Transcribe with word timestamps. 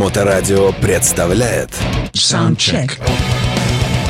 Моторадио 0.00 0.72
представляет 0.80 1.68
Soundcheck. 2.14 2.92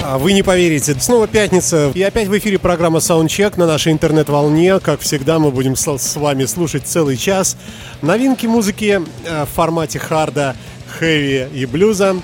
А 0.04 0.18
Вы 0.18 0.34
не 0.34 0.44
поверите, 0.44 0.94
снова 0.94 1.26
пятница, 1.26 1.90
и 1.92 2.00
опять 2.00 2.28
в 2.28 2.38
эфире 2.38 2.60
программа 2.60 3.00
Soundcheck 3.00 3.54
на 3.56 3.66
нашей 3.66 3.90
интернет-волне. 3.90 4.78
Как 4.78 5.00
всегда, 5.00 5.40
мы 5.40 5.50
будем 5.50 5.74
с 5.74 6.14
вами 6.14 6.44
слушать 6.44 6.86
целый 6.86 7.16
час 7.16 7.56
новинки 8.02 8.46
музыки 8.46 9.02
э, 9.24 9.44
в 9.44 9.48
формате 9.48 9.98
харда, 9.98 10.54
хэви 10.96 11.48
и 11.52 11.66
блюза, 11.66 12.14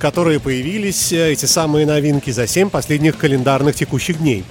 которые 0.00 0.40
появились, 0.40 1.12
э, 1.12 1.30
эти 1.30 1.44
самые 1.44 1.86
новинки, 1.86 2.32
за 2.32 2.48
7 2.48 2.68
последних 2.68 3.16
календарных 3.16 3.76
текущих 3.76 4.18
дней. 4.18 4.44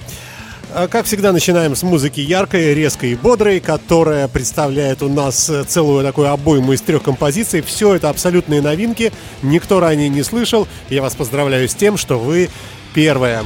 А, 0.74 0.86
Как 0.86 1.06
всегда, 1.06 1.32
начинаем 1.32 1.74
с 1.74 1.82
музыки 1.82 2.20
яркой, 2.20 2.74
резкой 2.74 3.12
и 3.12 3.14
бодрой, 3.14 3.60
которая 3.60 4.28
представляет 4.28 5.02
у 5.02 5.08
нас 5.08 5.48
э, 5.48 5.64
целую 5.64 6.04
такую 6.04 6.28
обойму 6.28 6.72
из 6.72 6.82
трех 6.82 7.02
композиций. 7.02 7.62
Все 7.62 7.94
это 7.94 8.10
абсолютные 8.10 8.60
новинки, 8.60 9.12
никто 9.42 9.80
ранее 9.80 10.08
не 10.08 10.22
слышал. 10.22 10.68
Я 10.90 11.02
вас 11.02 11.14
поздравляю 11.14 11.68
с 11.68 11.74
тем, 11.74 11.96
что 11.96 12.18
вы 12.18 12.50
первая. 12.94 13.42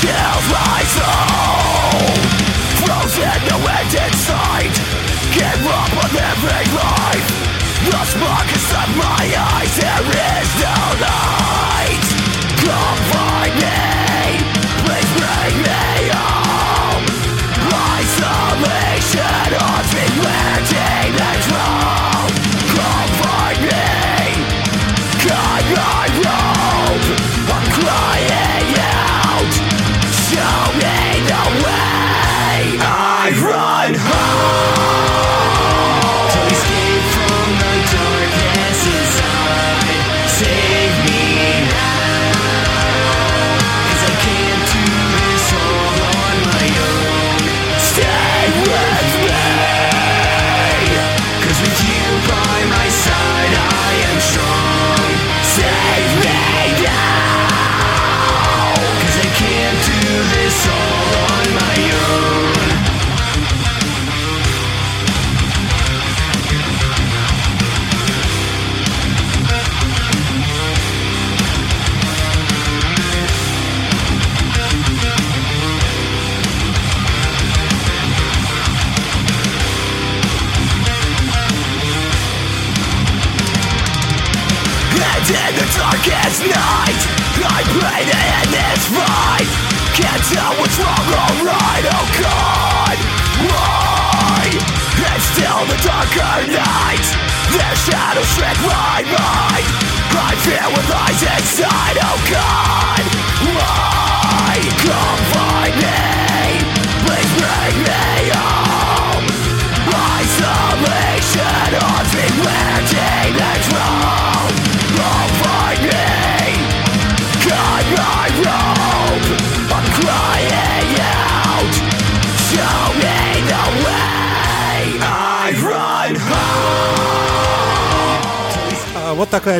Chills 0.00 0.46
my 0.48 0.80
soul. 0.96 2.00
Frozen, 2.80 3.38
no 3.52 3.56
end 3.76 3.92
in 3.92 4.12
sight. 4.16 4.74
Give 5.36 5.64
up 5.78 5.92
on 6.02 6.10
living 6.16 6.70
life. 6.72 7.28
The 7.84 8.02
smoke 8.12 8.50
has 8.54 8.66
left 8.72 8.94
my 8.96 9.24
eyes. 9.52 9.72
There 9.76 10.06
is 10.38 10.50
no 10.64 10.76
light. 11.04 11.39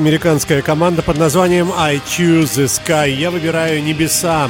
Американская 0.01 0.63
команда 0.63 1.03
под 1.03 1.19
названием 1.19 1.71
I 1.77 1.97
Choose 1.97 2.57
the 2.57 2.65
Sky. 2.65 3.11
Я 3.11 3.31
выбираю 3.31 3.83
небеса. 3.83 4.49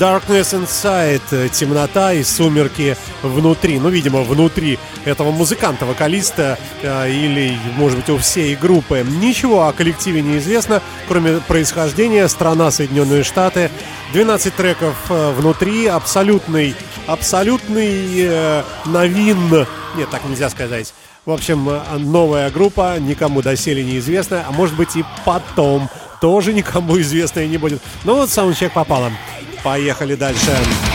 Darkness 0.00 0.54
Inside, 0.54 1.50
темнота 1.50 2.14
и 2.14 2.22
сумерки 2.22 2.96
внутри. 3.22 3.78
Ну, 3.78 3.90
видимо, 3.90 4.22
внутри 4.22 4.78
этого 5.04 5.32
музыканта, 5.32 5.84
вокалиста 5.84 6.58
э, 6.82 7.10
или, 7.10 7.58
может 7.76 7.98
быть, 7.98 8.08
у 8.08 8.16
всей 8.16 8.56
группы. 8.56 9.04
Ничего 9.06 9.68
о 9.68 9.72
коллективе 9.74 10.22
не 10.22 10.38
известно, 10.38 10.82
кроме 11.08 11.40
происхождения. 11.40 12.26
Страна 12.28 12.70
Соединенные 12.70 13.22
Штаты. 13.22 13.70
12 14.14 14.54
треков 14.54 14.96
э, 15.10 15.32
внутри. 15.32 15.86
Абсолютный, 15.86 16.74
абсолютный 17.06 18.14
э, 18.16 18.62
новин. 18.86 19.66
Нет, 19.94 20.08
так 20.10 20.24
нельзя 20.24 20.48
сказать. 20.48 20.94
В 21.26 21.32
общем, 21.32 21.68
э, 21.68 21.98
новая 21.98 22.48
группа, 22.52 23.00
никому 23.00 23.42
доселе 23.42 23.82
неизвестная, 23.82 24.44
а 24.48 24.52
может 24.52 24.76
быть 24.76 24.94
и 24.94 25.04
потом 25.24 25.90
тоже 26.20 26.52
никому 26.52 27.00
известная 27.00 27.48
не 27.48 27.58
будет. 27.58 27.82
Ну 28.04 28.14
вот 28.14 28.30
саундчек 28.30 28.72
попало. 28.72 29.10
Поехали 29.64 30.14
дальше. 30.14 30.52
Indiscriminate 30.52 30.85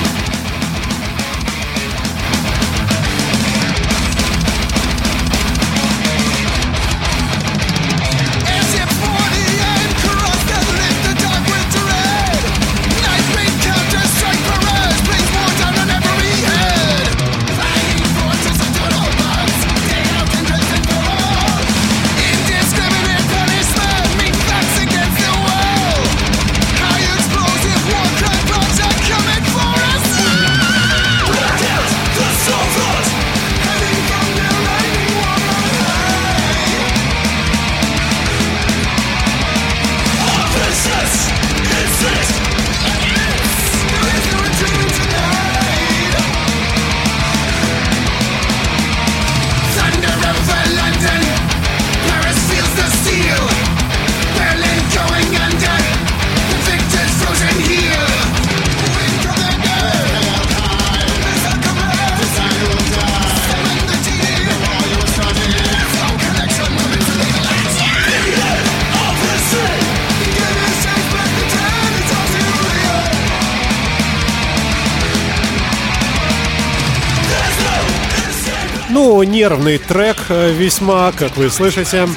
нервный 79.42 79.80
трек 79.80 80.18
э, 80.30 80.54
весьма, 80.54 81.12
как 81.14 81.36
вы 81.36 81.50
слышите. 81.50 82.08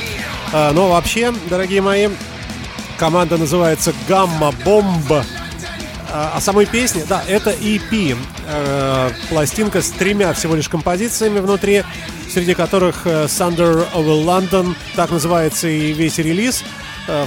А, 0.52 0.72
но 0.74 0.90
вообще, 0.90 1.32
дорогие 1.48 1.80
мои, 1.80 2.10
команда 2.98 3.38
называется 3.38 3.94
«Гамма 4.06 4.52
Бомба». 4.62 5.24
А, 6.12 6.38
самой 6.42 6.66
песни, 6.66 7.02
да, 7.08 7.22
это 7.26 7.52
EP. 7.52 8.14
Э, 8.46 9.10
пластинка 9.30 9.80
с 9.80 9.88
тремя 9.88 10.34
всего 10.34 10.54
лишь 10.54 10.68
композициями 10.68 11.38
внутри, 11.38 11.82
среди 12.30 12.52
которых 12.52 13.06
э, 13.06 13.24
Thunder 13.24 13.86
Over 13.94 14.22
London, 14.22 14.74
так 14.94 15.10
называется 15.10 15.66
и 15.66 15.94
весь 15.94 16.18
релиз. 16.18 16.62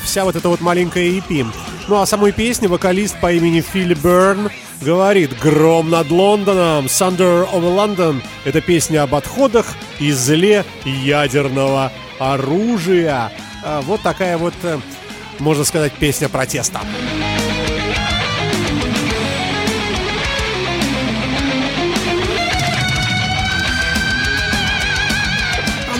Вся 0.03 0.25
вот 0.25 0.35
эта 0.35 0.49
вот 0.49 0.61
маленькая 0.61 1.03
EP. 1.09 1.45
Ну 1.87 2.01
а 2.01 2.05
самой 2.05 2.31
песни 2.31 2.67
вокалист 2.67 3.19
по 3.19 3.31
имени 3.31 3.61
Филли 3.61 3.93
Берн– 3.93 4.49
говорит 4.81 5.37
«Гром 5.39 5.89
над 5.89 6.09
Лондоном», 6.09 6.85
«Thunder 6.85 7.49
over 7.51 7.75
London»— 7.75 8.21
это 8.45 8.61
песня 8.61 9.03
об 9.03 9.15
отходах 9.15 9.65
и 9.99 10.11
зле 10.11 10.65
ядерного 10.85 11.91
оружия. 12.19 13.31
А 13.63 13.81
вот 13.81 14.01
такая 14.01 14.37
вот, 14.37 14.53
э, 14.63 14.79
можно 15.39 15.63
сказать, 15.63 15.93
песня 15.93 16.29
протеста. 16.29 16.81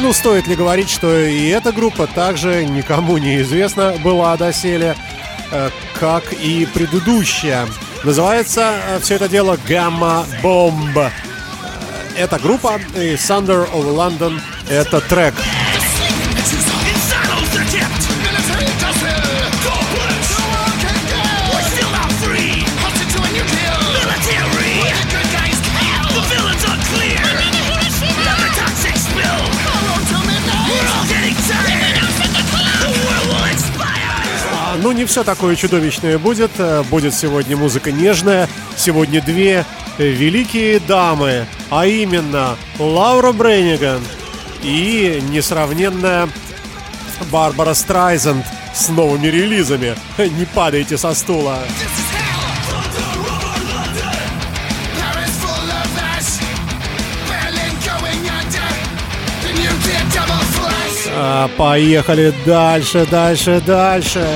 Ну, 0.08 0.14
стоит 0.14 0.48
ли 0.48 0.56
говорить, 0.56 0.90
что 0.90 1.20
и 1.20 1.50
эта 1.50 1.74
группа 1.74 2.08
также 2.08 2.64
никому 2.64 3.18
не 3.18 3.42
известна 3.42 3.96
была 4.02 4.38
доселе, 4.38 4.96
э, 5.52 5.70
как 6.00 6.32
и 6.32 6.66
предыдущая. 6.66 7.68
Называется 8.06 8.72
э, 8.88 9.00
все 9.02 9.16
это 9.16 9.28
дело 9.28 9.60
Gamma 9.68 10.26
Bomb. 10.42 10.98
Э, 10.98 11.10
это 12.18 12.40
группа 12.40 12.80
и 12.96 13.16
Thunder 13.16 13.70
of 13.70 13.84
London 13.94 14.40
это 14.70 15.02
трек. 15.02 15.34
Ну, 15.36 15.57
не 34.98 35.06
все 35.06 35.24
такое 35.24 35.56
чудовищное 35.56 36.18
будет. 36.18 36.50
Э, 36.58 36.84
будет 36.90 37.14
сегодня 37.14 37.56
музыка 37.56 37.92
нежная. 37.92 38.50
Сегодня 38.76 39.22
две 39.22 39.64
великие 40.00 40.80
дамы, 40.80 41.46
а 41.70 41.86
именно 41.86 42.56
Лаура 42.80 43.32
Брейниган 43.32 44.02
и 44.64 45.22
несравненная 45.30 46.28
Барбара 47.32 47.76
Страйзенд 47.76 48.44
с 48.74 48.90
новыми 48.90 49.28
релизами. 49.28 49.96
Не 50.18 50.46
падайте 50.46 50.98
со 50.98 51.14
стула. 51.14 51.60
А, 61.20 61.48
поехали 61.56 62.34
дальше, 62.46 63.08
дальше, 63.10 63.62
дальше. 63.66 64.28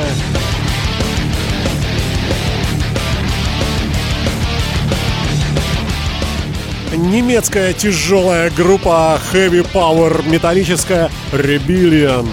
Немецкая 7.01 7.73
тяжелая 7.73 8.51
группа 8.51 9.19
Heavy 9.33 9.65
Power 9.73 10.27
металлическая 10.29 11.09
Rebellion. 11.31 12.27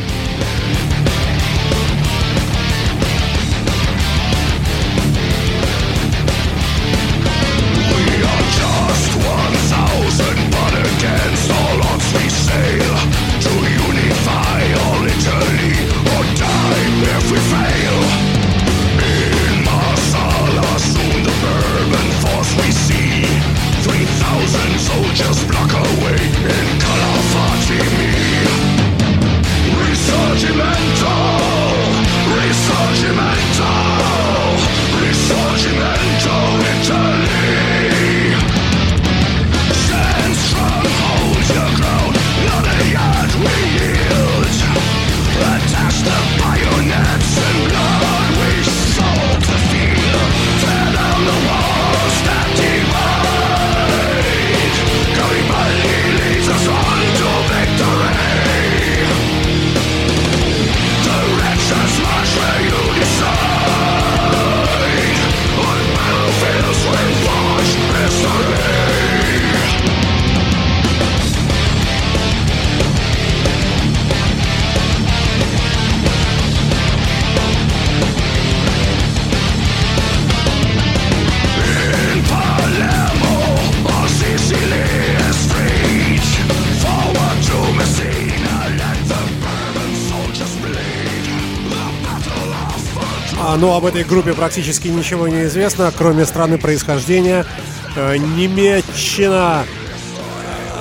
Об 93.78 93.86
этой 93.86 94.02
группе 94.02 94.34
практически 94.34 94.88
ничего 94.88 95.28
не 95.28 95.44
известно, 95.44 95.92
кроме 95.96 96.26
страны 96.26 96.58
происхождения. 96.58 97.46
Э, 97.94 98.16
Немеччина. 98.16 99.64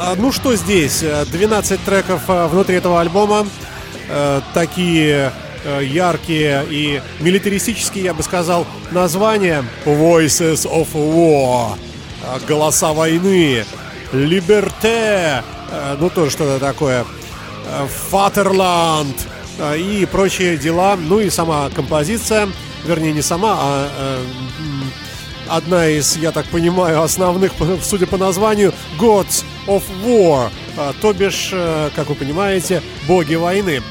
Э, 0.01 0.15
ну, 0.17 0.31
что 0.31 0.55
здесь? 0.55 1.03
12 1.31 1.79
треков 1.83 2.21
э, 2.27 2.47
внутри 2.47 2.75
этого 2.75 2.99
альбома. 2.99 3.47
Такие 4.53 5.33
яркие 5.81 6.65
и 6.69 7.01
милитаристические, 7.19 8.05
я 8.05 8.13
бы 8.13 8.23
сказал, 8.23 8.65
названия. 8.91 9.65
Voices 9.85 10.65
of 10.65 10.87
War. 10.93 11.77
Голоса 12.47 12.93
войны. 12.93 13.65
Либерте. 14.13 15.43
Ну, 15.99 16.09
тоже 16.09 16.31
что-то 16.31 16.57
такое. 16.59 17.05
Фатерланд 18.09 19.27
и 19.75 20.07
прочие 20.09 20.57
дела. 20.57 20.95
Ну 20.95 21.19
и 21.19 21.29
сама 21.29 21.69
композиция 21.75 22.47
вернее 22.87 23.13
не 23.13 23.21
сама, 23.21 23.57
а 23.59 23.89
э, 23.97 24.23
одна 25.49 25.87
из, 25.87 26.17
я 26.17 26.31
так 26.31 26.45
понимаю, 26.47 27.01
основных, 27.01 27.53
судя 27.81 28.07
по 28.07 28.17
названию, 28.17 28.73
Gods 28.99 29.43
of 29.67 29.83
War, 30.03 30.49
а, 30.77 30.93
то 31.01 31.13
бишь, 31.13 31.49
э, 31.51 31.89
как 31.95 32.09
вы 32.09 32.15
понимаете, 32.15 32.81
боги 33.07 33.35
войны. 33.35 33.81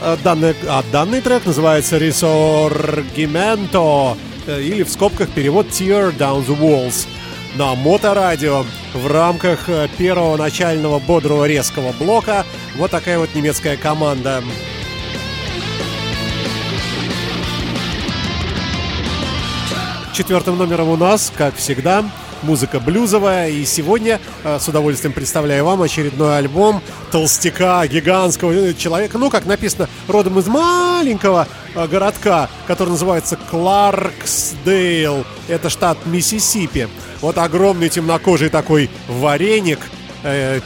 А, 0.00 0.16
данный, 0.22 0.54
а 0.66 0.82
данный 0.90 1.20
трек 1.20 1.46
называется 1.46 1.98
Risorgimento, 1.98 4.16
э, 4.46 4.62
или 4.62 4.82
в 4.82 4.90
скобках 4.90 5.30
перевод 5.30 5.68
Tear 5.68 6.16
Down 6.16 6.46
the 6.46 6.58
Walls 6.58 7.06
на 7.56 7.74
Моторадио 7.74 8.64
в 8.94 9.06
рамках 9.06 9.68
э, 9.68 9.88
первого 9.96 10.36
начального 10.36 10.98
бодрого 10.98 11.44
резкого 11.44 11.92
блока. 11.92 12.44
Вот 12.76 12.90
такая 12.90 13.18
вот 13.18 13.34
немецкая 13.34 13.76
команда. 13.76 14.42
Четвертым 20.12 20.58
номером 20.58 20.90
у 20.90 20.96
нас, 20.96 21.32
как 21.34 21.56
всегда, 21.56 22.04
музыка 22.42 22.80
блюзовая. 22.80 23.48
И 23.48 23.64
сегодня 23.64 24.20
э, 24.44 24.58
с 24.60 24.68
удовольствием 24.68 25.14
представляю 25.14 25.64
вам 25.64 25.80
очередной 25.80 26.36
альбом 26.36 26.82
толстяка, 27.10 27.86
гигантского 27.86 28.52
э, 28.52 28.74
человека. 28.74 29.16
Ну, 29.16 29.30
как 29.30 29.46
написано, 29.46 29.88
родом 30.08 30.38
из 30.38 30.48
маленького 30.48 31.48
э, 31.74 31.86
городка, 31.86 32.50
который 32.66 32.90
называется 32.90 33.38
Кларксдейл. 33.50 35.24
Это 35.48 35.70
штат 35.70 35.96
Миссисипи. 36.04 36.88
Вот 37.22 37.38
огромный 37.38 37.88
темнокожий 37.88 38.50
такой 38.50 38.90
вареник. 39.08 39.78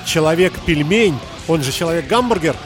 человек-пельмень, 0.04 1.18
он 1.46 1.62
же 1.62 1.70
человек-гамбургер, 1.70 2.56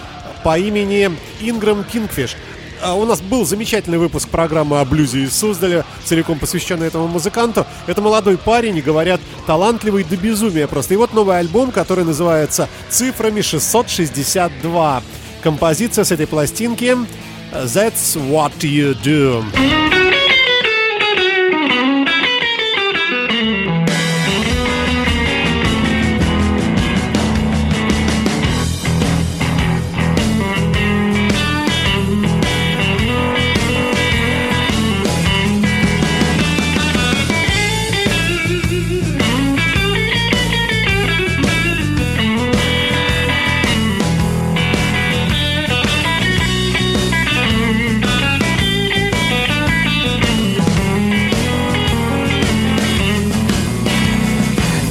по 0.43 0.59
имени 0.59 1.11
Инграм 1.41 1.85
Кингфиш. 1.85 2.37
А 2.83 2.95
у 2.95 3.05
нас 3.05 3.21
был 3.21 3.45
замечательный 3.45 3.99
выпуск 3.99 4.29
программы 4.29 4.81
о 4.81 4.85
блюзе 4.85 5.25
из 5.25 5.37
Суздаля, 5.37 5.85
целиком 6.05 6.39
посвященный 6.39 6.87
этому 6.87 7.09
музыканту. 7.09 7.67
Это 7.87 8.01
молодой 8.01 8.39
парень, 8.39 8.81
говорят, 8.81 9.21
талантливый 9.47 10.05
до 10.05 10.17
безумия 10.17 10.67
просто. 10.67 10.95
И 10.95 10.97
вот 10.97 11.13
новый 11.13 11.39
альбом, 11.39 11.73
который 11.73 12.05
называется 12.05 12.69
«Цифрами 12.89 13.41
662». 13.41 15.03
Композиция 15.43 16.05
с 16.05 16.13
этой 16.13 16.27
пластинки 16.27 16.97
«That's 17.53 18.17
What 18.17 18.53
You 18.61 18.97
Do». 19.03 20.00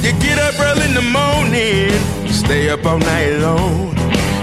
You 0.02 0.12
get 0.18 0.38
up 0.38 0.58
early 0.58 0.86
in 0.86 0.94
the 0.94 1.02
morning, 1.02 1.92
you 2.26 2.32
stay 2.32 2.70
up 2.70 2.84
all 2.86 2.98
night 2.98 3.36
long. 3.40 3.90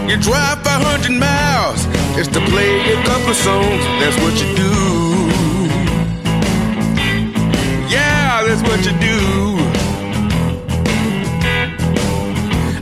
You 0.08 0.16
drive 0.18 0.64
500 0.64 1.12
miles 1.12 1.86
just 2.16 2.32
to 2.34 2.42
play 2.42 2.94
a 2.94 3.04
couple 3.04 3.34
songs. 3.34 3.84
That's 4.00 4.18
what 4.22 4.34
you 4.42 4.50
do. 4.56 4.74
Yeah, 7.90 8.44
that's 8.48 8.62
what 8.70 8.86
you 8.86 8.94
do. 9.02 9.18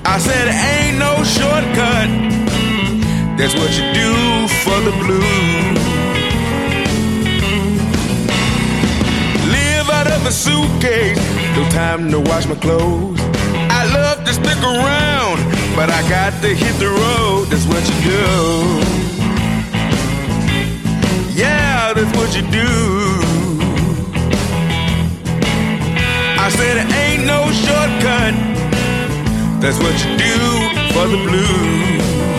I 0.05 0.17
said, 0.19 0.47
ain't 0.47 0.99
no 0.99 1.23
shortcut. 1.23 2.09
That's 3.37 3.55
what 3.55 3.71
you 3.77 3.85
do 4.01 4.47
for 4.63 4.79
the 4.87 4.91
blues. 5.01 6.04
Suitcase, 10.31 11.17
no 11.55 11.63
time 11.69 12.11
to 12.11 12.19
wash 12.19 12.45
my 12.47 12.55
clothes. 12.55 13.19
I 13.69 13.85
love 13.93 14.23
to 14.25 14.33
stick 14.33 14.57
around, 14.61 15.37
but 15.75 15.89
I 15.89 16.01
got 16.09 16.41
to 16.41 16.49
hit 16.49 16.75
the 16.79 16.89
road. 16.89 17.47
That's 17.49 17.65
what 17.65 17.83
you 17.89 17.95
do. 18.03 18.95
Yeah, 21.33 21.93
that's 21.93 22.17
what 22.17 22.35
you 22.35 22.41
do. 22.51 22.69
I 26.37 26.49
said 26.49 26.77
it 26.77 26.93
ain't 26.93 27.25
no 27.25 27.51
shortcut. 27.51 28.35
That's 29.61 29.79
what 29.79 29.95
you 30.03 30.17
do 30.17 30.35
for 30.93 31.07
the 31.07 31.17
blues. 31.25 32.34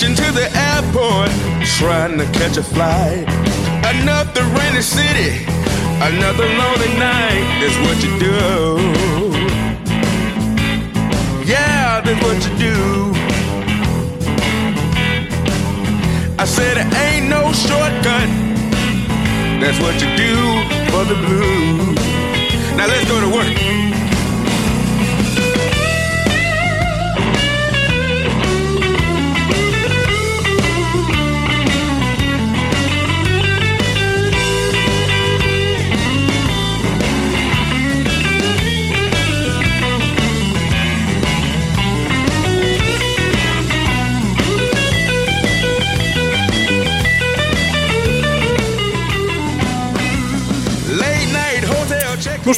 Rushing 0.00 0.16
to 0.16 0.32
the 0.32 0.48
airport, 0.56 1.28
trying 1.76 2.16
to 2.16 2.24
catch 2.32 2.56
a 2.56 2.62
flight. 2.62 3.28
Another 3.84 4.44
rainy 4.56 4.80
city, 4.80 5.44
another 6.00 6.46
lonely 6.46 6.88
night. 6.98 7.44
That's 7.60 7.76
what 7.84 8.02
you 8.02 8.18
do. 8.18 8.78
Yeah, 11.44 12.00
that's 12.00 12.22
what 12.24 12.38
you 12.46 12.56
do. 12.56 13.12
I 16.38 16.46
said 16.46 16.78
it 16.78 16.94
ain't 16.94 17.28
no 17.28 17.52
shortcut. 17.52 18.30
That's 19.60 19.78
what 19.80 20.00
you 20.00 20.08
do 20.16 20.34
for 20.90 21.04
the 21.04 21.16
blues. 21.26 21.98
Now 22.74 22.86
let's 22.86 23.06
go 23.06 23.20
to 23.20 23.28
work. 23.36 23.99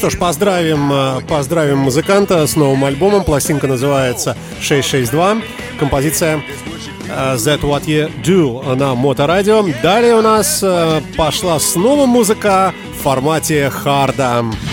Что 0.03 0.11
ж, 0.11 0.19
поздравим, 0.19 0.93
э, 0.93 1.21
поздравим 1.29 1.79
музыканта 1.79 2.45
с 2.45 2.57
новым 2.57 2.85
альбомом. 2.85 3.23
Пластинка 3.23 3.69
называется 3.69 4.37
662. 4.61 5.37
Композиция 5.79 6.43
э, 7.09 7.37
That 7.37 7.61
What 7.61 7.85
You 7.85 8.11
Do 8.21 8.75
на 8.75 8.97
Моторадио. 8.97 9.65
Далее 9.81 10.17
у 10.17 10.21
нас 10.21 10.59
э, 10.61 11.01
пошла 11.17 11.61
снова 11.61 12.07
музыка 12.07 12.75
в 12.99 13.03
формате 13.05 13.71
харда. 13.71 14.45
Well, 14.45 14.72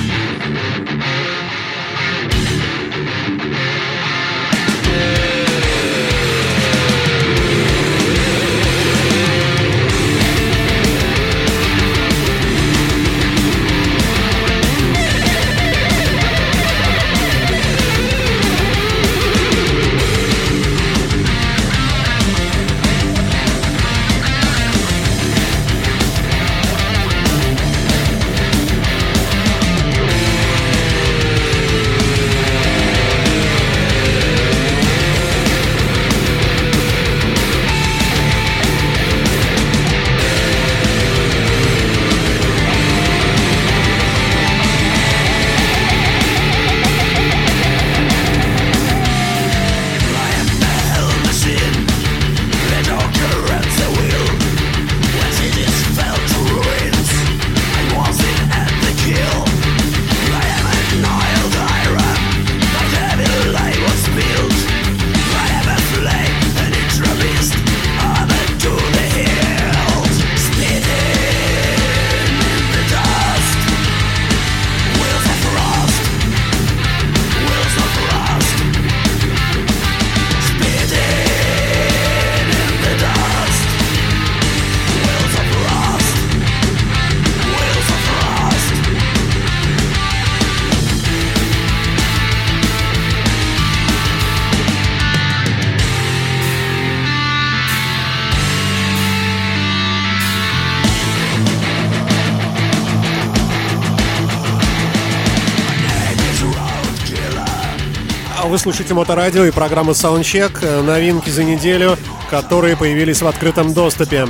слушаете 108.60 108.94
Моторадио 108.94 109.46
и 109.46 109.51
программу 109.51 109.92
Soundcheck. 109.92 110.82
Новинки 110.82 111.30
за 111.30 111.44
неделю, 111.44 111.98
которые 112.30 112.75
появились 112.75 113.22
в 113.22 113.28
открытом 113.28 113.74
доступе. 113.74 114.28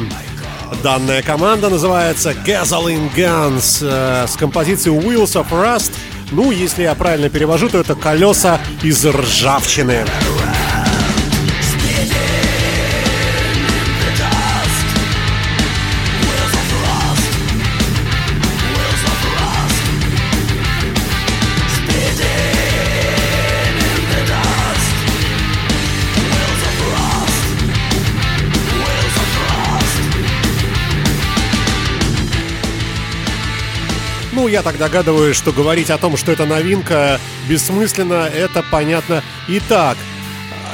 Данная 0.84 1.24
команда 1.24 1.70
называется 1.70 2.32
Gasoline 2.32 3.12
Guns 3.16 3.80
э, 3.82 4.28
с 4.28 4.36
композицией 4.38 4.96
Wheels 4.98 5.34
of 5.34 5.50
Rust. 5.50 5.92
Ну, 6.32 6.52
если 6.52 6.84
я 6.84 6.94
правильно 6.94 7.30
перевожу, 7.30 7.70
то 7.70 7.80
это 7.80 7.96
колеса 7.96 8.60
из 8.84 9.04
ржавчины. 9.04 10.06
Я 34.50 34.62
так 34.62 34.78
догадываюсь, 34.78 35.36
что 35.36 35.52
говорить 35.52 35.90
о 35.90 35.98
том, 35.98 36.18
что 36.18 36.32
это 36.32 36.46
новинка, 36.46 37.20
бессмысленно, 37.48 38.30
это 38.34 38.64
понятно 38.72 39.24
и 39.48 39.60
так. 39.60 39.98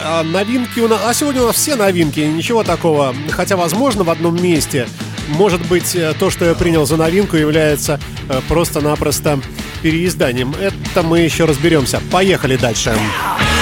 А 0.03 0.23
новинки 0.23 0.79
у 0.79 0.87
нас... 0.87 1.01
А 1.05 1.13
сегодня 1.13 1.41
у 1.41 1.47
нас 1.47 1.55
все 1.55 1.75
новинки, 1.75 2.19
ничего 2.19 2.63
такого. 2.63 3.15
Хотя, 3.31 3.57
возможно, 3.57 4.03
в 4.03 4.09
одном 4.09 4.41
месте. 4.41 4.87
Может 5.29 5.65
быть, 5.67 5.95
э, 5.95 6.13
то, 6.19 6.29
что 6.29 6.45
я 6.45 6.53
принял 6.53 6.85
за 6.85 6.97
новинку, 6.97 7.35
является 7.37 7.99
э, 8.29 8.41
просто-напросто 8.47 9.39
переизданием. 9.81 10.53
Это 10.59 11.01
мы 11.01 11.19
еще 11.21 11.45
разберемся. 11.45 12.01
Поехали 12.11 12.57
дальше. 12.57 12.91
Дальше. 12.91 13.54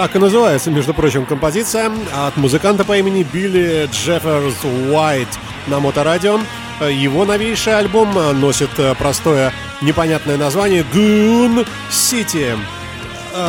Так 0.00 0.16
и 0.16 0.18
называется, 0.18 0.70
между 0.70 0.94
прочим, 0.94 1.26
композиция 1.26 1.92
от 2.14 2.34
музыканта 2.38 2.86
по 2.86 2.96
имени 2.96 3.22
Билли 3.22 3.86
Джефферс 3.92 4.64
Уайт 4.90 5.28
на 5.66 5.78
моторадио. 5.78 6.40
Его 6.80 7.26
новейший 7.26 7.76
альбом 7.76 8.10
носит 8.40 8.70
простое 8.98 9.52
непонятное 9.82 10.38
название 10.38 10.86
Goon 10.90 11.68
City. 11.90 12.56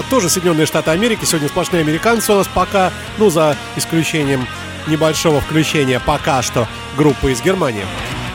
Тоже 0.10 0.28
Соединенные 0.28 0.66
Штаты 0.66 0.92
Америки. 0.92 1.24
Сегодня 1.24 1.48
сплошные 1.48 1.84
американцы 1.84 2.34
у 2.34 2.36
нас 2.36 2.50
пока, 2.54 2.92
ну, 3.18 3.30
за 3.30 3.56
исключением 3.78 4.46
небольшого 4.88 5.40
включения 5.40 6.02
пока 6.06 6.42
что 6.42 6.68
группы 6.98 7.32
из 7.32 7.42
Германии. 7.42 7.86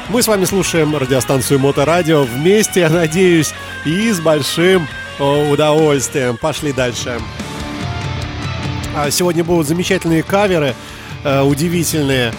Мы 0.09 0.23
с 0.23 0.27
вами 0.27 0.47
слушаем 0.47 0.97
радиостанцию 0.97 1.61
Моторадио 1.61 2.23
вместе, 2.23 2.81
я 2.81 2.89
надеюсь, 2.89 3.53
и 3.85 4.11
с 4.11 4.21
большим 4.21 4.89
удовольствием. 5.19 6.39
Пошли 6.39 6.73
дальше. 6.73 7.21
А 7.21 7.46
сегодня 9.11 9.45
будут 9.45 9.67
замечательные 9.67 10.23
каверы, 10.23 10.75
э, 11.25 11.43
удивительные. 11.43 12.33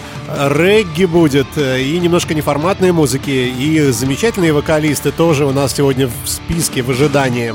Регги 0.50 1.04
будет, 1.04 1.46
э, 1.56 1.80
и 1.80 1.98
немножко 1.98 2.34
неформатной 2.34 2.92
музыки, 2.92 3.30
и 3.30 3.90
замечательные 3.90 4.52
вокалисты 4.52 5.10
тоже 5.10 5.46
у 5.46 5.52
нас 5.52 5.74
сегодня 5.74 6.08
в 6.08 6.28
списке 6.28 6.82
в 6.82 6.90
ожидании. 6.90 7.54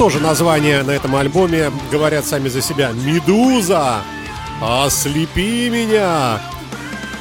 Тоже 0.00 0.18
названия 0.18 0.82
на 0.82 0.92
этом 0.92 1.14
альбоме 1.14 1.70
говорят 1.92 2.24
сами 2.24 2.48
за 2.48 2.62
себя. 2.62 2.90
«Медуза! 2.92 3.98
Ослепи 4.58 5.68
меня!» 5.68 6.40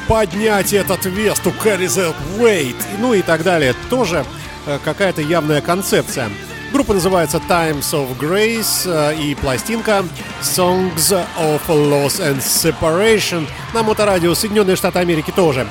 «Поднять 0.07 0.71
этот 0.71 1.03
вес 1.03 1.41
to 1.43 1.53
carry 1.61 1.87
that 1.87 2.15
weight!» 2.37 2.77
Ну 2.99 3.13
и 3.13 3.21
так 3.21 3.43
далее. 3.43 3.75
Тоже 3.89 4.25
э, 4.65 4.79
какая-то 4.81 5.21
явная 5.21 5.59
концепция. 5.59 6.29
Группа 6.71 6.93
называется 6.93 7.41
Times 7.49 7.91
of 7.91 8.17
Grace 8.17 8.85
э, 8.85 9.21
и 9.23 9.35
пластинка 9.35 10.05
Songs 10.41 11.21
of 11.37 11.59
Loss 11.67 12.21
and 12.21 12.37
Separation 12.37 13.45
на 13.73 13.83
Моторадио 13.83 14.33
Соединенные 14.33 14.77
Штаты 14.77 14.99
Америки 14.99 15.33
тоже. 15.35 15.67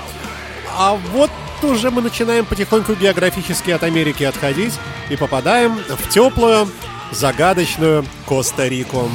А 0.77 0.99
вот 1.15 1.31
уже 1.63 1.91
мы 1.91 2.03
начинаем 2.03 2.45
потихоньку 2.45 2.93
географически 2.93 3.71
от 3.71 3.83
Америки 3.83 4.25
отходить 4.25 4.75
и 5.09 5.17
попадаем 5.17 5.79
в 5.89 6.09
теплую, 6.11 6.69
загадочную 7.11 8.05
Коста-Рику. 8.27 9.09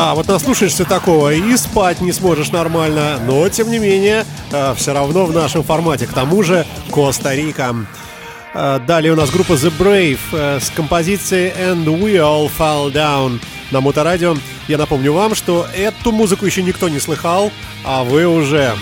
Да, 0.00 0.14
вот 0.14 0.28
наслушаешься 0.28 0.86
такого 0.86 1.30
и 1.30 1.56
спать 1.58 2.00
не 2.00 2.10
сможешь 2.12 2.52
нормально, 2.52 3.20
но 3.26 3.46
тем 3.50 3.70
не 3.70 3.78
менее 3.78 4.24
э, 4.50 4.74
все 4.74 4.94
равно 4.94 5.26
в 5.26 5.34
нашем 5.34 5.62
формате. 5.62 6.06
К 6.06 6.14
тому 6.14 6.42
же 6.42 6.64
Коста-Рика. 6.90 7.76
Э, 8.54 8.80
далее 8.86 9.12
у 9.12 9.16
нас 9.16 9.28
группа 9.28 9.52
The 9.52 9.70
Brave 9.78 10.18
э, 10.32 10.58
с 10.58 10.70
композицией 10.70 11.52
And 11.52 11.84
We 11.84 12.14
All 12.14 12.50
Fall 12.50 12.90
Down 12.90 13.42
на 13.70 13.82
Моторадио. 13.82 14.36
Я 14.68 14.78
напомню 14.78 15.12
вам, 15.12 15.34
что 15.34 15.66
эту 15.76 16.12
музыку 16.12 16.46
еще 16.46 16.62
никто 16.62 16.88
не 16.88 16.98
слыхал, 16.98 17.52
а 17.84 18.02
вы 18.02 18.26
уже. 18.26 18.72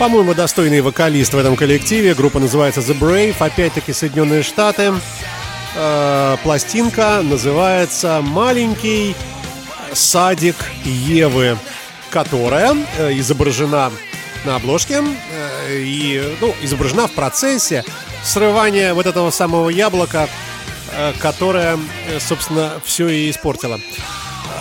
По-моему, 0.00 0.32
достойный 0.32 0.80
вокалист 0.80 1.34
в 1.34 1.36
этом 1.36 1.56
коллективе. 1.56 2.14
Группа 2.14 2.38
называется 2.38 2.80
The 2.80 2.98
Brave. 2.98 3.36
Опять-таки 3.38 3.92
Соединенные 3.92 4.42
Штаты. 4.42 4.94
Э, 5.76 6.38
пластинка 6.42 7.20
называется 7.22 8.22
«Маленький 8.22 9.14
садик 9.92 10.56
Евы», 10.86 11.58
которая 12.08 12.74
э, 12.96 13.12
изображена 13.18 13.92
на 14.46 14.56
обложке 14.56 15.02
э, 15.02 15.76
и 15.80 16.34
ну, 16.40 16.54
изображена 16.62 17.06
в 17.06 17.12
процессе 17.12 17.84
срывания 18.24 18.94
вот 18.94 19.04
этого 19.04 19.30
самого 19.30 19.68
яблока, 19.68 20.30
э, 20.92 21.12
которое, 21.18 21.78
э, 22.08 22.18
собственно, 22.20 22.80
все 22.86 23.06
и 23.06 23.28
испортило. 23.28 23.78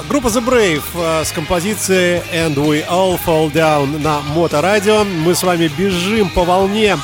Группа 0.08 0.28
The 0.28 0.46
Brave 0.46 0.84
э, 0.96 1.26
с 1.26 1.32
композицией 1.32 2.22
And 2.34 2.56
We 2.56 2.88
All 2.88 3.20
Fall 3.24 3.52
Down 3.52 4.02
на 4.02 4.22
Моторадио. 4.22 5.04
Мы 5.04 5.36
с 5.36 5.44
вами 5.44 5.68
бежим 5.68 6.30
по 6.30 6.44
волне 6.44 6.98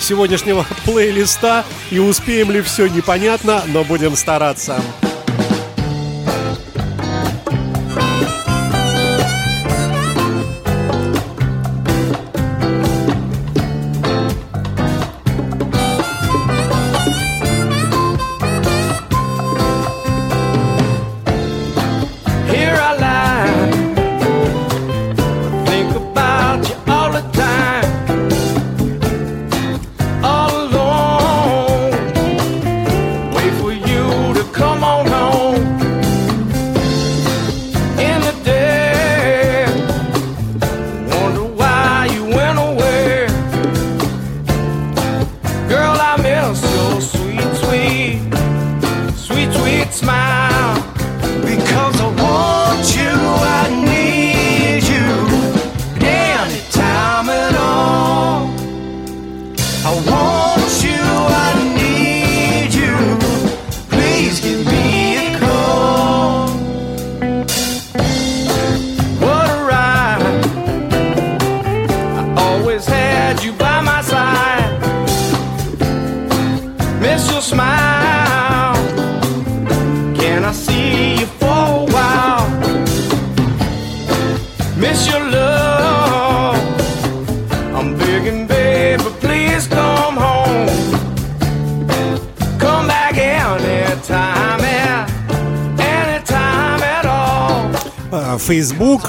сегодняшнего 0.00 0.66
плейлиста 0.84 1.64
и 1.90 1.98
успеем 1.98 2.50
ли 2.50 2.62
все 2.62 2.88
непонятно, 2.88 3.62
но 3.66 3.84
будем 3.84 4.16
стараться. 4.16 4.82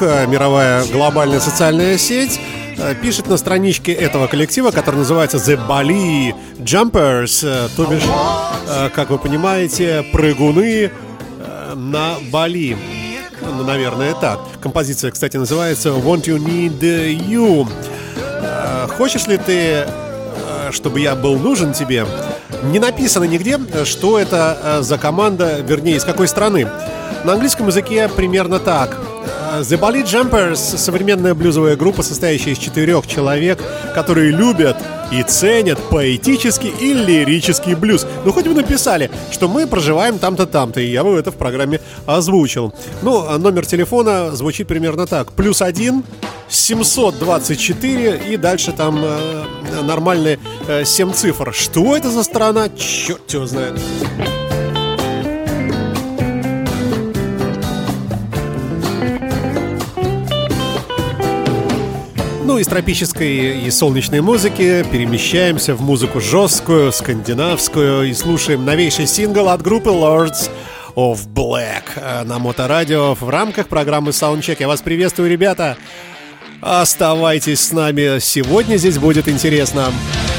Э, 0.01 0.25
мировая 0.25 0.83
глобальная 0.85 1.39
социальная 1.39 1.95
сеть, 1.95 2.39
э, 2.77 2.95
пишет 2.95 3.27
на 3.27 3.37
страничке 3.37 3.93
этого 3.93 4.25
коллектива, 4.25 4.71
который 4.71 4.95
называется 4.95 5.37
The 5.37 5.59
Bali 5.67 6.33
Jumpers, 6.57 7.41
э, 7.43 7.69
то 7.75 7.85
бишь, 7.85 8.01
как 8.95 9.11
вы 9.11 9.19
понимаете, 9.19 10.03
прыгуны 10.11 10.91
на 11.75 12.15
Бали. 12.31 12.75
Ну, 13.41 13.63
наверное, 13.63 14.15
так. 14.15 14.39
Композиция, 14.59 15.11
кстати, 15.11 15.37
называется 15.37 15.89
Want 15.89 16.23
You 16.23 16.37
Need 16.37 16.79
You. 17.27 17.67
Хочешь 18.97 19.27
ли 19.27 19.37
ты, 19.37 19.85
чтобы 20.71 20.99
я 20.99 21.15
был 21.15 21.37
нужен 21.37 21.73
тебе? 21.73 22.07
Не 22.63 22.79
написано 22.79 23.25
нигде, 23.25 23.59
что 23.85 24.17
это 24.17 24.79
за 24.81 24.97
команда, 24.97 25.59
вернее, 25.61 25.97
из 25.97 26.03
какой 26.03 26.27
страны. 26.27 26.67
На 27.23 27.33
английском 27.33 27.67
языке 27.67 28.07
примерно 28.07 28.59
так. 28.59 29.10
The 29.59 29.77
Bali 29.77 30.03
Jumpers— 30.03 30.55
современная 30.77 31.35
блюзовая 31.35 31.75
группа, 31.75 32.03
состоящая 32.03 32.51
из 32.51 32.57
четырех 32.57 33.05
человек, 33.05 33.59
которые 33.93 34.31
любят 34.31 34.77
и 35.11 35.23
ценят 35.23 35.77
поэтический 35.89 36.69
и 36.69 36.93
лирический 36.93 37.75
блюз. 37.75 38.07
Ну, 38.23 38.31
хоть 38.31 38.47
бы 38.47 38.53
написали, 38.53 39.11
что 39.29 39.49
мы 39.49 39.67
проживаем 39.67 40.19
там-то, 40.19 40.45
там-то, 40.45 40.79
и 40.79 40.89
я 40.89 41.03
бы 41.03 41.17
это 41.17 41.31
в 41.31 41.35
программе 41.35 41.81
озвучил. 42.05 42.73
Ну, 43.01 43.25
а 43.27 43.37
номер 43.37 43.65
телефона 43.65 44.33
звучит 44.33 44.69
примерно 44.69 45.05
так. 45.05 45.33
Плюс 45.33 45.61
один 45.61 46.05
724 46.47 48.23
и 48.29 48.37
дальше 48.37 48.71
там 48.71 49.03
э, 49.03 49.43
нормальные 49.83 50.39
э, 50.69 50.85
7 50.85 51.11
цифр. 51.11 51.53
Что 51.53 51.97
это 51.97 52.09
за 52.09 52.23
страна? 52.23 52.69
Черт 52.69 53.33
его 53.33 53.45
знает. 53.45 53.77
Из 62.61 62.67
тропической 62.67 63.65
и 63.65 63.71
солнечной 63.71 64.21
музыки 64.21 64.85
перемещаемся 64.91 65.73
в 65.73 65.81
музыку 65.81 66.21
жесткую, 66.21 66.91
скандинавскую 66.91 68.07
и 68.07 68.13
слушаем 68.13 68.63
новейший 68.63 69.07
сингл 69.07 69.49
от 69.49 69.63
группы 69.63 69.89
Lords 69.89 70.51
of 70.95 71.27
Black 71.33 71.85
э, 71.95 72.23
на 72.23 72.37
Моторадио 72.37 73.15
в 73.15 73.27
рамках 73.27 73.67
программы 73.67 74.11
Soundcheck. 74.11 74.57
Я 74.59 74.67
вас 74.67 74.83
приветствую, 74.83 75.31
ребята! 75.31 75.75
Оставайтесь 76.61 77.61
с 77.61 77.71
нами, 77.71 78.19
сегодня 78.19 78.77
здесь 78.77 78.99
будет 78.99 79.27
интересно. 79.27 79.87
Интересно. 79.87 80.30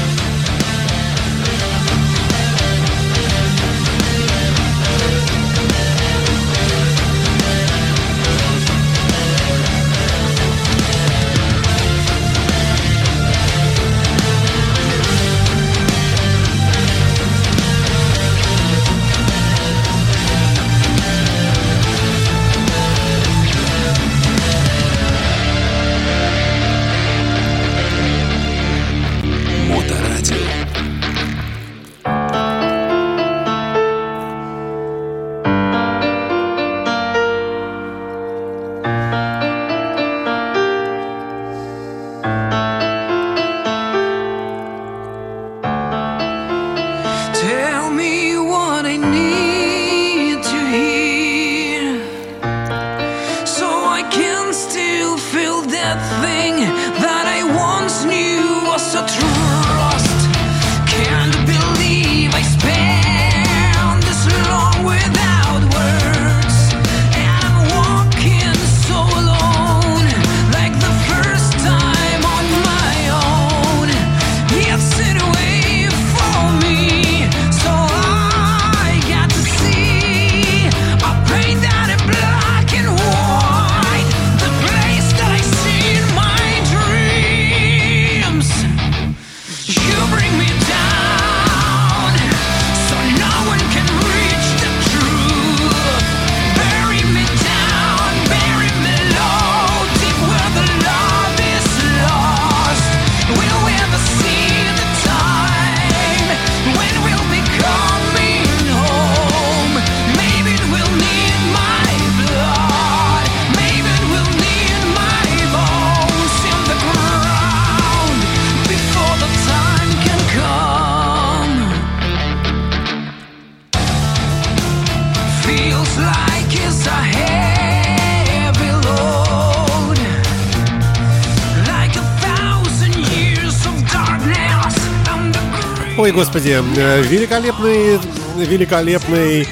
Господи, 136.13 136.61
э, 136.77 137.01
великолепный, 137.01 137.99
великолепный 138.37 139.47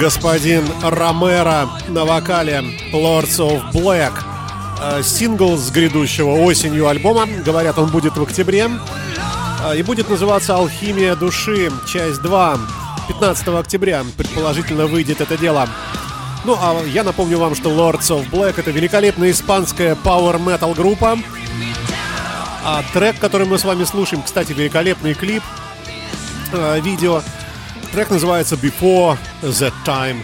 господин 0.00 0.64
Ромеро 0.82 1.68
на 1.88 2.04
вокале 2.04 2.64
Lords 2.92 3.38
of 3.38 3.72
Black. 3.72 4.12
Э, 4.80 5.02
сингл 5.02 5.56
с 5.56 5.70
грядущего 5.70 6.30
осенью 6.30 6.88
альбома. 6.88 7.26
Говорят, 7.44 7.78
он 7.78 7.90
будет 7.90 8.16
в 8.16 8.22
октябре. 8.22 8.70
Э, 9.64 9.76
и 9.76 9.82
будет 9.82 10.08
называться 10.08 10.56
«Алхимия 10.56 11.14
души», 11.14 11.70
часть 11.86 12.22
2. 12.22 12.58
15 13.08 13.48
октября, 13.48 14.04
предположительно, 14.16 14.86
выйдет 14.86 15.20
это 15.20 15.36
дело. 15.36 15.68
Ну, 16.44 16.56
а 16.60 16.82
я 16.84 17.04
напомню 17.04 17.38
вам, 17.38 17.54
что 17.54 17.70
Lords 17.70 18.08
of 18.10 18.30
Black— 18.30 18.54
это 18.56 18.70
великолепная 18.70 19.30
испанская 19.30 19.94
metal 19.94 20.74
группа. 20.74 21.18
А 22.64 22.82
трек, 22.92 23.18
который 23.18 23.46
мы 23.46 23.58
с 23.58 23.64
вами 23.64 23.84
слушаем, 23.84 24.22
кстати, 24.22 24.52
великолепный 24.52 25.14
клип, 25.14 25.42
э, 26.52 26.80
видео. 26.80 27.22
Трек 27.92 28.10
называется 28.10 28.56
Before 28.56 29.16
the 29.42 29.72
Time 29.86 30.16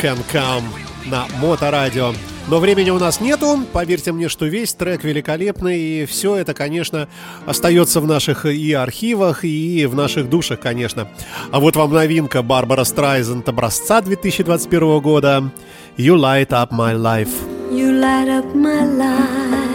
Can 0.00 0.18
Come 0.32 0.64
на 1.06 1.26
Моторадио. 1.40 2.12
Но 2.48 2.58
времени 2.58 2.90
у 2.90 2.98
нас 2.98 3.20
нету. 3.20 3.60
Поверьте 3.72 4.12
мне, 4.12 4.28
что 4.28 4.46
весь 4.46 4.72
трек 4.74 5.04
великолепный. 5.04 5.78
И 5.78 6.06
все 6.06 6.36
это, 6.36 6.52
конечно, 6.52 7.08
остается 7.46 8.00
в 8.00 8.06
наших 8.06 8.46
и 8.46 8.72
архивах, 8.72 9.44
и 9.44 9.86
в 9.86 9.94
наших 9.94 10.28
душах, 10.28 10.60
конечно. 10.60 11.08
А 11.52 11.60
вот 11.60 11.76
вам 11.76 11.92
новинка 11.92 12.42
Барбара 12.42 12.84
Страйзен 12.84 13.44
образца 13.46 14.00
2021 14.00 15.00
года. 15.00 15.52
You 15.96 16.16
light 16.16 16.48
up 16.48 16.70
my 16.72 16.94
life. 16.94 17.30
You 17.70 17.92
light 17.92 18.28
up 18.28 18.52
my 18.54 18.84
life 18.84 19.70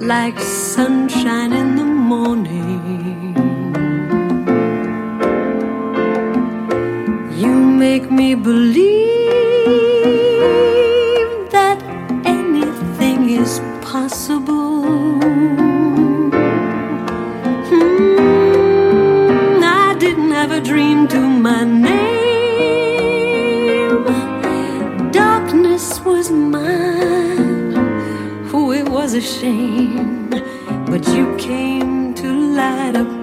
like 0.00 0.38
sunshine 0.40 1.52
in 1.52 1.76
the 1.76 1.84
morning. 1.84 3.43
Make 7.90 8.10
me 8.10 8.34
believe 8.34 8.86
that 11.56 11.78
anything 12.24 13.20
is 13.42 13.52
possible. 13.82 14.84
Hmm, 17.68 18.80
I 19.62 19.94
didn't 20.04 20.32
have 20.40 20.50
a 20.60 20.62
dream 20.70 20.98
to 21.14 21.20
my 21.46 21.62
name. 21.88 22.04
Darkness 25.12 25.86
was 26.08 26.26
mine. 26.30 27.74
Oh, 28.54 28.68
it 28.80 28.88
was 28.96 29.10
a 29.12 29.24
shame. 29.36 30.30
But 30.90 31.02
you 31.14 31.24
came 31.48 32.14
to 32.20 32.28
light 32.60 32.96
up 33.02 33.13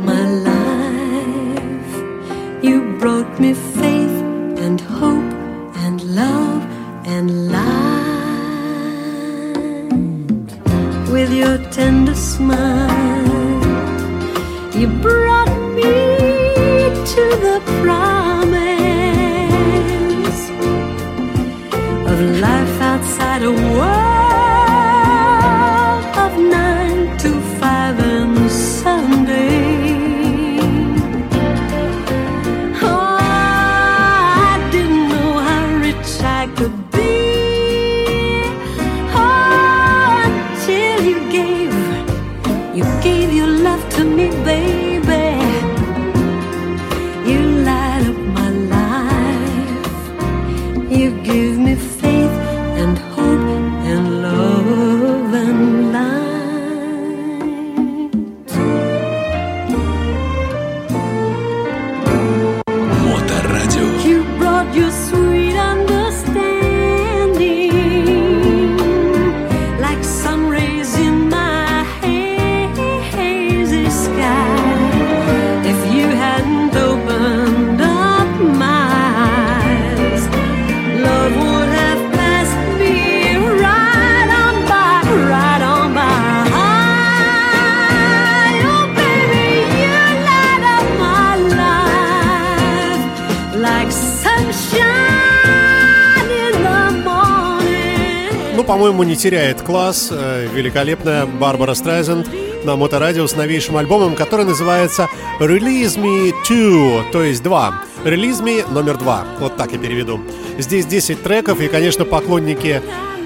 по-моему, 98.81 99.03
не 99.03 99.15
теряет 99.15 99.61
класс. 99.61 100.07
Э, 100.09 100.47
Великолепная 100.51 101.27
Барбара 101.27 101.75
Страйзенд 101.75 102.27
на 102.63 102.75
Моторадио 102.75 103.27
с 103.27 103.35
новейшим 103.35 103.77
альбомом, 103.77 104.15
который 104.15 104.43
называется 104.43 105.07
Release 105.39 105.99
Me 105.99 106.33
2, 106.47 107.11
то 107.11 107.21
есть 107.21 107.43
2. 107.43 107.73
Release 108.05 108.41
Me 108.41 108.67
номер 108.73 108.97
2. 108.97 109.25
Вот 109.39 109.55
так 109.55 109.71
я 109.73 109.77
переведу. 109.77 110.19
Здесь 110.57 110.87
10 110.87 111.21
треков, 111.21 111.61
и, 111.61 111.67
конечно, 111.67 112.05
поклонники 112.05 112.81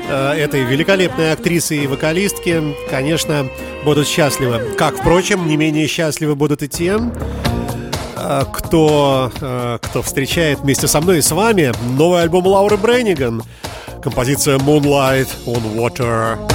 э, 0.09 0.31
этой 0.33 0.65
великолепной 0.65 1.31
актрисы 1.31 1.77
и 1.77 1.87
вокалистки, 1.87 2.61
конечно, 2.89 3.47
будут 3.85 4.09
счастливы. 4.09 4.59
Как, 4.77 4.97
впрочем, 4.97 5.47
не 5.47 5.55
менее 5.55 5.87
счастливы 5.87 6.35
будут 6.35 6.63
и 6.63 6.67
те, 6.67 6.99
э, 8.17 8.43
кто, 8.51 9.31
кто 9.81 10.01
встречает 10.01 10.59
вместе 10.59 10.89
со 10.89 10.99
мной 10.99 11.19
и 11.19 11.21
с 11.21 11.31
вами 11.31 11.71
новый 11.97 12.23
альбом 12.23 12.45
Лауры 12.45 12.75
Бренниган. 12.75 13.41
Композиция 14.04 14.58
Moonlight 14.58 15.28
on 15.46 15.76
Water. 15.76 16.53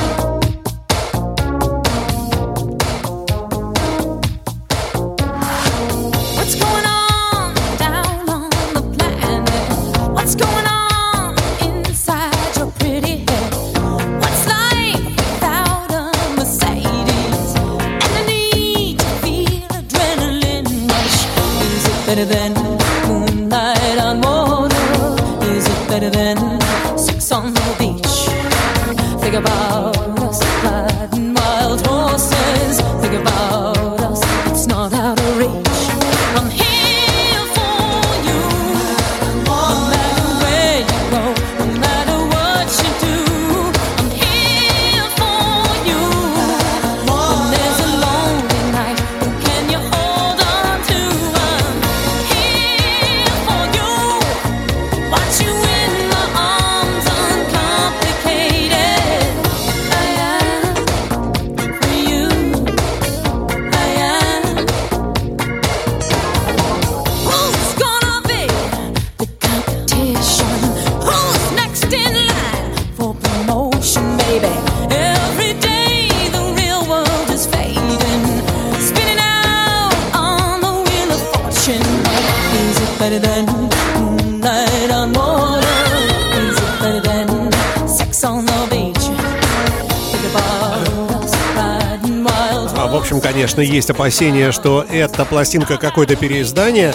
Конечно, 93.51 93.75
есть 93.75 93.91
опасения, 93.91 94.53
что 94.53 94.87
эта 94.89 95.25
пластинка 95.25 95.77
какое-то 95.77 96.15
переиздание, 96.15 96.95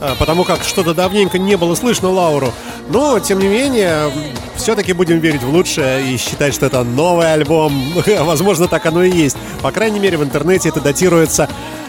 а, 0.00 0.14
потому 0.16 0.44
как 0.44 0.62
что-то 0.62 0.94
давненько 0.94 1.36
не 1.36 1.56
было 1.56 1.74
слышно 1.74 2.10
Лауру. 2.10 2.52
Но, 2.88 3.18
тем 3.18 3.40
не 3.40 3.48
менее, 3.48 4.12
все-таки 4.54 4.92
будем 4.92 5.18
верить 5.18 5.42
в 5.42 5.52
лучшее 5.52 6.06
и 6.06 6.16
считать, 6.16 6.54
что 6.54 6.66
это 6.66 6.84
новый 6.84 7.32
альбом. 7.32 7.92
Возможно, 8.20 8.68
так 8.68 8.86
оно 8.86 9.02
и 9.02 9.10
есть. 9.10 9.36
По 9.62 9.72
крайней 9.72 9.98
мере, 9.98 10.16
в 10.16 10.22
интернете 10.22 10.68
это 10.68 10.80
датируется 10.80 11.48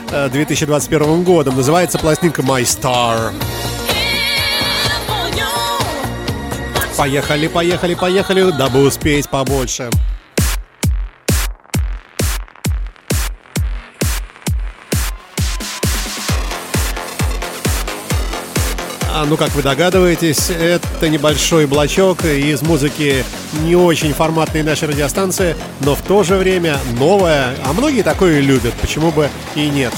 э, 0.09 0.29
2021 0.29 1.23
годом. 1.23 1.55
Называется 1.55 1.99
пластинка 1.99 2.41
My 2.41 2.63
Star. 2.63 3.31
Поехали, 6.97 7.47
поехали, 7.47 7.93
поехали, 7.93 8.51
дабы 8.51 8.83
успеть 8.83 9.29
побольше. 9.29 9.91
А, 19.19 19.25
ну, 19.25 19.35
как 19.35 19.49
вы 19.55 19.63
догадываетесь, 19.63 20.51
это 20.51 21.09
небольшой 21.09 21.65
блочок 21.65 22.23
из 22.23 22.61
музыки 22.61 23.25
не 23.63 23.75
очень 23.75 24.13
форматной 24.13 24.61
нашей 24.61 24.89
радиостанции, 24.89 25.55
но 25.79 25.95
в 25.95 26.03
то 26.03 26.21
же 26.21 26.35
время 26.35 26.77
новая, 26.99 27.55
а 27.65 27.73
многие 27.73 28.03
такое 28.03 28.41
любят, 28.41 28.75
почему 28.79 29.11
бы 29.11 29.27
и 29.55 29.69
нет. 29.69 29.91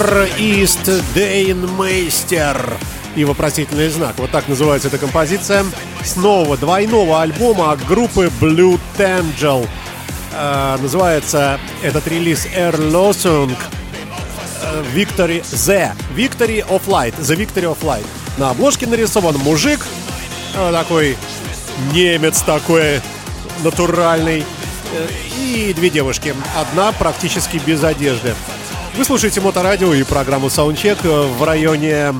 Вер 0.00 0.28
Ист 0.38 0.90
Дейнмейстер 1.14 2.78
и 3.16 3.24
вопросительный 3.26 3.90
знак. 3.90 4.14
Вот 4.16 4.30
так 4.30 4.48
называется 4.48 4.88
эта 4.88 4.96
композиция. 4.96 5.62
С 6.02 6.16
нового 6.16 6.56
двойного 6.56 7.20
альбома 7.20 7.76
группы 7.86 8.32
Blue 8.40 8.80
Tangel. 8.96 9.68
А, 10.32 10.78
называется 10.78 11.60
этот 11.82 12.06
релиз 12.08 12.46
Erlosung 12.46 13.54
э, 14.62 14.84
Victory 14.94 15.42
The 15.42 15.92
Victory 16.16 16.66
of 16.66 16.86
Light. 16.86 17.14
The 17.18 17.36
Victory 17.36 17.64
of 17.64 17.82
Light. 17.82 18.06
На 18.38 18.50
обложке 18.50 18.86
нарисован 18.86 19.36
мужик. 19.36 19.86
Э, 20.56 20.72
Такой 20.72 21.18
немец 21.92 22.40
такой 22.40 23.02
Натуральный. 23.62 24.46
Э, 24.94 25.08
И 25.38 25.74
две 25.74 25.90
девушки. 25.90 26.34
Одна 26.56 26.90
практически 26.92 27.58
без 27.58 27.84
одежды 27.84 28.34
Вы 28.96 29.04
слушаете 29.04 29.40
Моторадио 29.40 29.94
и 29.94 30.02
программу 30.02 30.48
Soundcheck 30.48 30.98
В 31.38 31.44
районе 31.44 32.12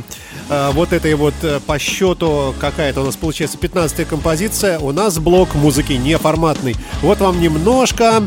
э, 0.48 0.70
вот 0.72 0.92
этой 0.92 1.14
вот 1.14 1.34
э, 1.42 1.58
по 1.60 1.78
счету 1.78 2.54
какая-то 2.60 3.00
у 3.00 3.04
нас 3.04 3.16
получается 3.16 3.58
15 3.58 4.06
композиция. 4.06 4.78
У 4.78 4.92
нас 4.92 5.18
блок 5.18 5.54
музыки 5.54 5.94
неформатный. 5.94 6.76
Вот 7.02 7.18
вам 7.18 7.40
немножко 7.40 8.22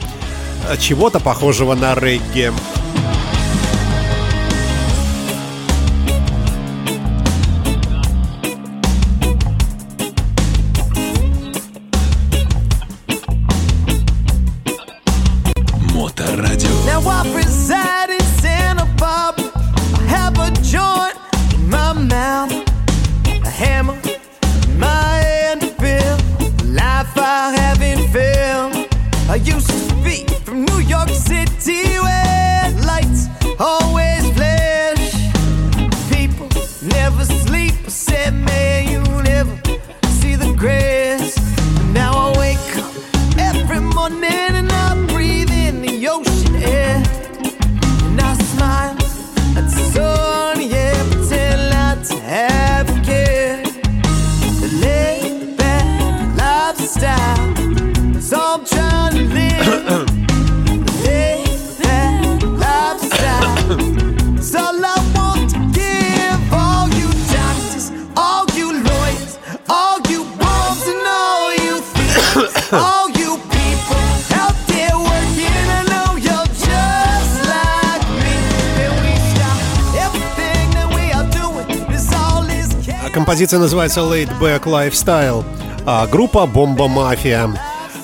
э, 0.69 0.77
чего-то 0.77 1.21
похожего 1.21 1.73
на 1.73 1.95
регги. 1.95 2.51
Композиция 83.43 83.59
называется 83.59 83.99
Laid 83.99 84.29
Back 84.39 84.63
Lifestyle. 84.63 85.43
А 85.85 86.07
группа 86.07 86.45
Бомба 86.45 86.87
Мафия. 86.87 87.53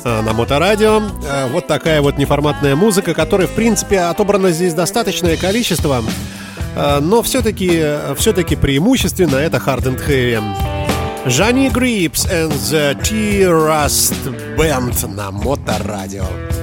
А, 0.03 0.21
На 0.21 0.33
моторадио. 0.33 1.01
А, 1.29 1.47
Вот 1.47 1.65
такая 1.65 2.01
вот 2.01 2.17
неформатная 2.17 2.75
музыка, 2.75 3.13
которой, 3.13 3.47
в 3.47 3.51
принципе, 3.51 4.01
отобрано 4.01 4.51
здесь 4.51 4.73
достаточное 4.73 5.37
количество. 5.37 6.03
А, 6.75 6.99
Но 6.99 7.21
все-таки 7.21 7.81
все-таки 8.17 8.57
преимущественно 8.57 9.37
это 9.37 9.59
Hard 9.65 9.83
and 9.85 10.05
Heavy. 10.05 10.43
Жанни 11.25 11.69
Грипс 11.69 12.25
and 12.25 12.51
the 12.51 13.01
T-Rust 13.01 14.57
Band 14.57 15.07
на 15.15 15.31
моторадио. 15.31 16.25
told 16.25 16.58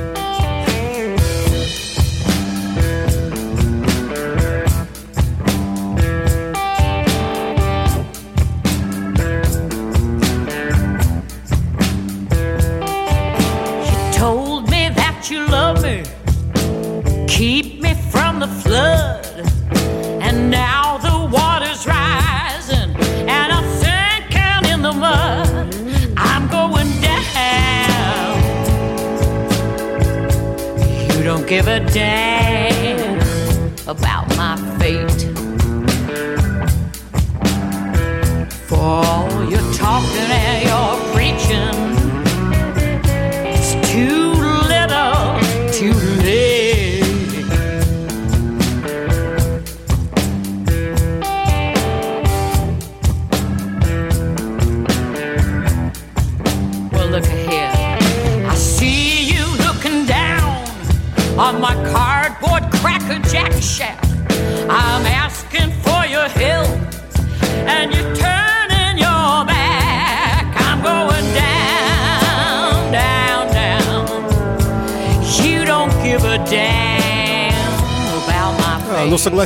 give 31.57 31.69
a 31.69 31.81
damn 31.81 32.36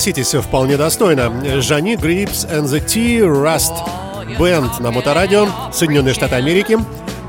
согласитесь, 0.01 0.33
вполне 0.43 0.79
достойно. 0.79 1.61
Жани 1.61 1.95
Грипс 1.95 2.47
and 2.47 2.65
the 2.65 2.81
T-Rust 2.81 3.75
Band 4.39 4.81
на 4.81 4.91
Моторадио, 4.91 5.47
Соединенные 5.75 6.15
Штаты 6.15 6.37
Америки. 6.37 6.79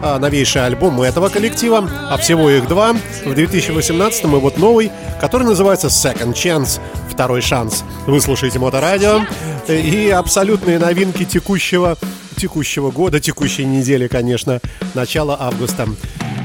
А, 0.01 0.17
Новейший 0.17 0.65
альбом 0.65 1.01
этого 1.01 1.27
коллектива, 1.27 1.87
а 2.09 2.17
всего 2.17 2.49
их 2.49 2.69
два, 2.69 2.93
в 3.25 3.35
2018 3.35 4.23
и 4.23 4.27
вот 4.27 4.57
новый, 4.57 4.89
который 5.19 5.43
называется 5.43 5.87
Second 5.87 6.33
Chance, 6.33 6.79
второй 7.09 7.41
шанс. 7.41 7.83
Вы 8.07 8.21
слушаете 8.21 8.57
Моторадио 8.57 9.19
и 9.67 10.09
абсолютные 10.09 10.79
новинки 10.79 11.25
текущего, 11.25 11.97
текущего 12.37 12.89
года, 12.89 13.19
текущей 13.19 13.65
недели, 13.65 14.07
конечно, 14.07 14.61
начала 14.93 15.35
августа. 15.39 15.89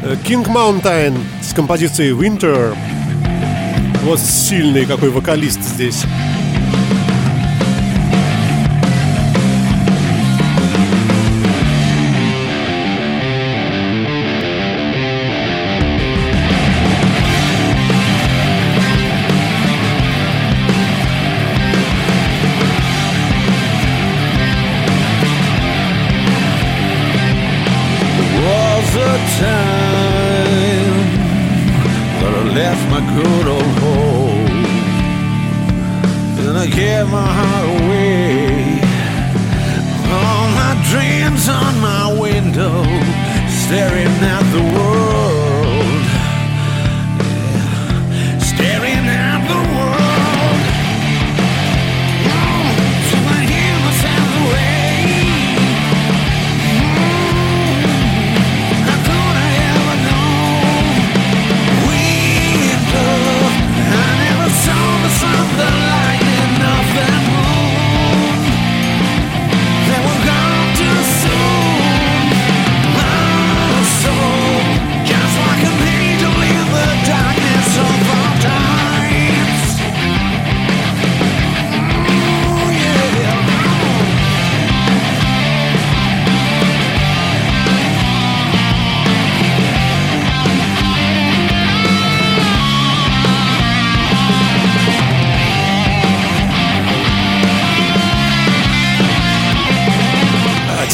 Э, 0.03 0.17
King 0.27 0.45
Mountain 0.45 1.17
с 1.41 1.55
композицией 1.55 2.11
Winter. 2.11 2.77
Вот 4.07 4.21
сильный 4.21 4.87
какой 4.87 5.11
вокалист 5.11 5.61
здесь. 5.63 6.05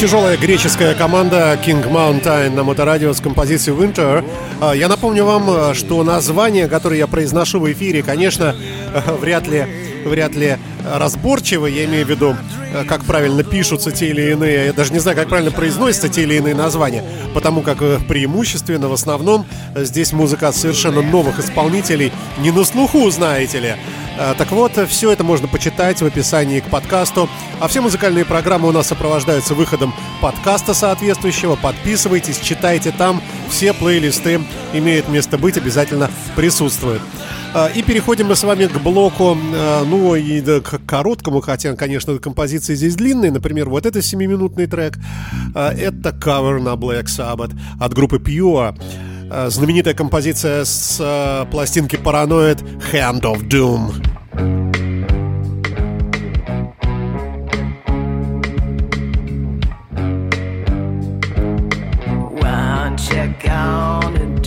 Тяжелая 0.02 0.36
греческая 0.36 0.96
команда 0.96 1.56
King 1.64 1.88
Mountain 1.88 2.56
на 2.56 2.64
моторадио 2.64 3.12
с 3.12 3.20
композицией 3.20 3.78
Winter. 3.78 4.24
А, 4.60 4.72
Я 4.72 4.88
напомню 4.88 5.24
вам, 5.24 5.44
а, 5.48 5.74
что 5.74 6.02
название, 6.02 6.66
которое 6.66 6.98
я 6.98 7.06
произношу 7.06 7.60
в 7.60 7.70
эфире, 7.70 8.02
конечно, 8.02 8.56
вряд 9.20 9.46
ли, 9.46 9.64
вряд 10.04 10.34
ли 10.34 10.56
разборчиво. 10.92 11.66
Я 11.66 11.84
имею 11.84 12.04
в 12.04 12.08
виду, 12.08 12.34
а, 12.74 12.84
как 12.84 13.04
правильно 13.04 13.44
пишутся 13.44 13.92
те 13.92 14.08
или 14.08 14.32
иные, 14.32 14.66
я 14.66 14.72
даже 14.72 14.92
не 14.92 14.98
знаю, 14.98 15.16
как 15.16 15.28
правильно 15.28 15.52
произносятся 15.52 16.08
те 16.08 16.22
или 16.22 16.34
иные 16.34 16.56
названия, 16.56 17.04
потому 17.32 17.62
как 17.62 17.80
э, 17.80 18.00
преимущественно, 18.08 18.88
в 18.88 18.92
основном, 18.92 19.46
здесь 19.76 20.12
музыка 20.12 20.50
совершенно 20.50 21.02
новых 21.02 21.38
исполнителей, 21.38 22.10
не 22.38 22.50
на 22.50 22.64
слуху, 22.64 23.08
знаете 23.12 23.60
ли. 23.60 23.76
А, 24.18 24.34
Так 24.34 24.50
вот, 24.52 24.72
все 24.88 25.10
это 25.10 25.24
можно 25.24 25.48
почитать 25.48 26.00
в 26.00 26.06
описании 26.06 26.60
к 26.60 26.66
подкасту. 26.68 27.28
А 27.60 27.68
все 27.68 27.80
музыкальные 27.80 28.24
программы 28.24 28.68
у 28.68 28.72
нас 28.72 28.88
сопровождаются 28.88 29.54
выходом 29.54 29.94
подкаста 30.20 30.74
соответствующего. 30.74 31.56
Подписывайтесь, 31.56 32.38
читайте 32.38 32.92
там. 32.92 33.22
Все 33.50 33.72
плейлисты 33.72 34.40
имеют 34.72 35.08
место 35.08 35.38
быть, 35.38 35.56
обязательно 35.56 36.10
присутствуют. 36.36 37.02
А, 37.54 37.68
И 37.68 37.82
переходим 37.82 38.28
мы 38.28 38.36
с 38.36 38.44
вами 38.44 38.66
к 38.66 38.78
блоку, 38.80 39.36
а, 39.54 39.84
ну 39.84 40.14
и 40.14 40.40
к 40.60 40.80
короткому, 40.86 41.40
хотя, 41.40 41.74
конечно, 41.74 42.18
композиции 42.18 42.74
здесь 42.74 42.94
длинные. 42.96 43.30
Например, 43.30 43.68
вот 43.68 43.86
это 43.86 44.00
7-минутный 44.00 44.66
трек. 44.66 44.98
Это 45.54 46.12
кавер 46.12 46.60
на 46.60 46.70
Black 46.74 47.04
Sabbath 47.04 47.52
от 47.80 47.94
группы 47.94 48.16
Pure. 48.16 48.78
А, 49.34 49.48
Знаменитая 49.48 49.94
композиция 49.94 50.62
с 50.66 50.98
а, 51.00 51.46
пластинки 51.46 51.96
Paranoid 51.96 52.62
Hand 52.92 53.22
of 53.22 53.48
Doom. 53.48 53.92
What 62.42 63.00
you 63.10 63.34
gonna 63.42 64.41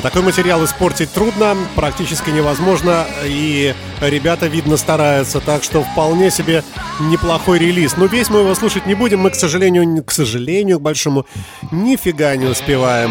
Да, 0.00 0.08
такой 0.08 0.22
материал 0.22 0.64
испортить 0.64 1.12
трудно, 1.12 1.54
практически 1.74 2.30
невозможно, 2.30 3.06
и 3.24 3.74
ребята, 4.00 4.46
видно, 4.46 4.78
стараются, 4.78 5.40
так 5.40 5.62
что 5.62 5.82
вполне 5.82 6.30
себе 6.30 6.64
неплохой 7.00 7.58
релиз. 7.58 7.98
Но 7.98 8.06
весь 8.06 8.30
мы 8.30 8.40
его 8.40 8.54
слушать 8.54 8.86
не 8.86 8.94
будем, 8.94 9.20
мы, 9.20 9.30
к 9.30 9.34
сожалению, 9.34 10.02
к 10.02 10.10
сожалению, 10.10 10.78
к 10.78 10.82
большому, 10.82 11.26
нифига 11.70 12.34
не 12.36 12.46
успеваем. 12.46 13.10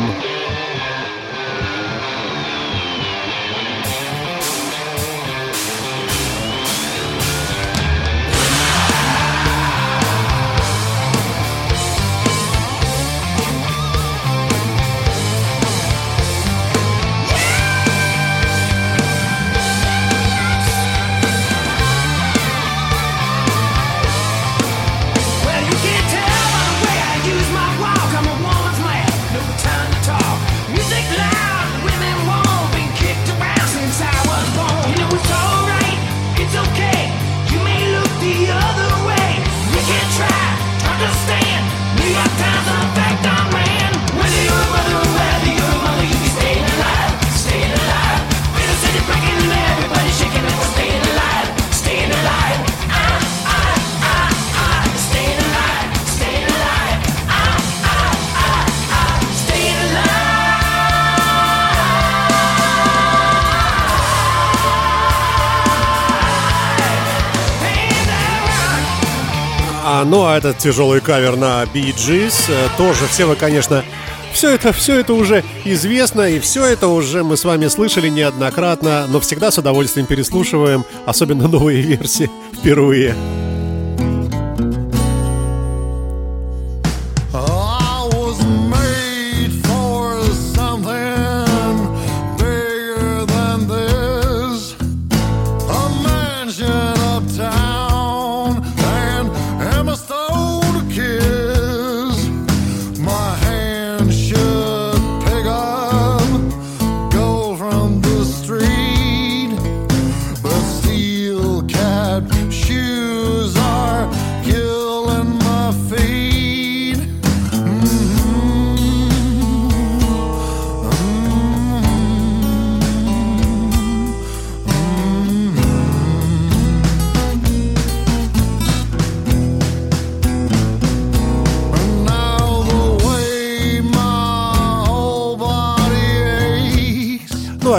Ну, 70.09 70.25
а 70.25 70.37
этот 70.37 70.57
тяжелый 70.57 71.01
кавер 71.01 71.35
на 71.35 71.63
Bee 71.63 71.93
Gees 71.93 72.33
э, 72.49 72.67
тоже 72.77 73.05
все 73.07 73.25
вы, 73.25 73.35
конечно, 73.35 73.83
все 74.33 74.49
это, 74.51 74.73
все 74.73 74.99
это 74.99 75.13
уже 75.13 75.43
известно, 75.65 76.21
и 76.21 76.39
все 76.39 76.65
это 76.65 76.87
уже 76.87 77.23
мы 77.23 77.37
с 77.37 77.45
вами 77.45 77.67
слышали 77.67 78.09
неоднократно, 78.09 79.05
но 79.07 79.19
всегда 79.19 79.51
с 79.51 79.57
удовольствием 79.57 80.07
переслушиваем, 80.07 80.83
особенно 81.05 81.47
новые 81.47 81.81
версии 81.81 82.29
впервые. 82.53 83.15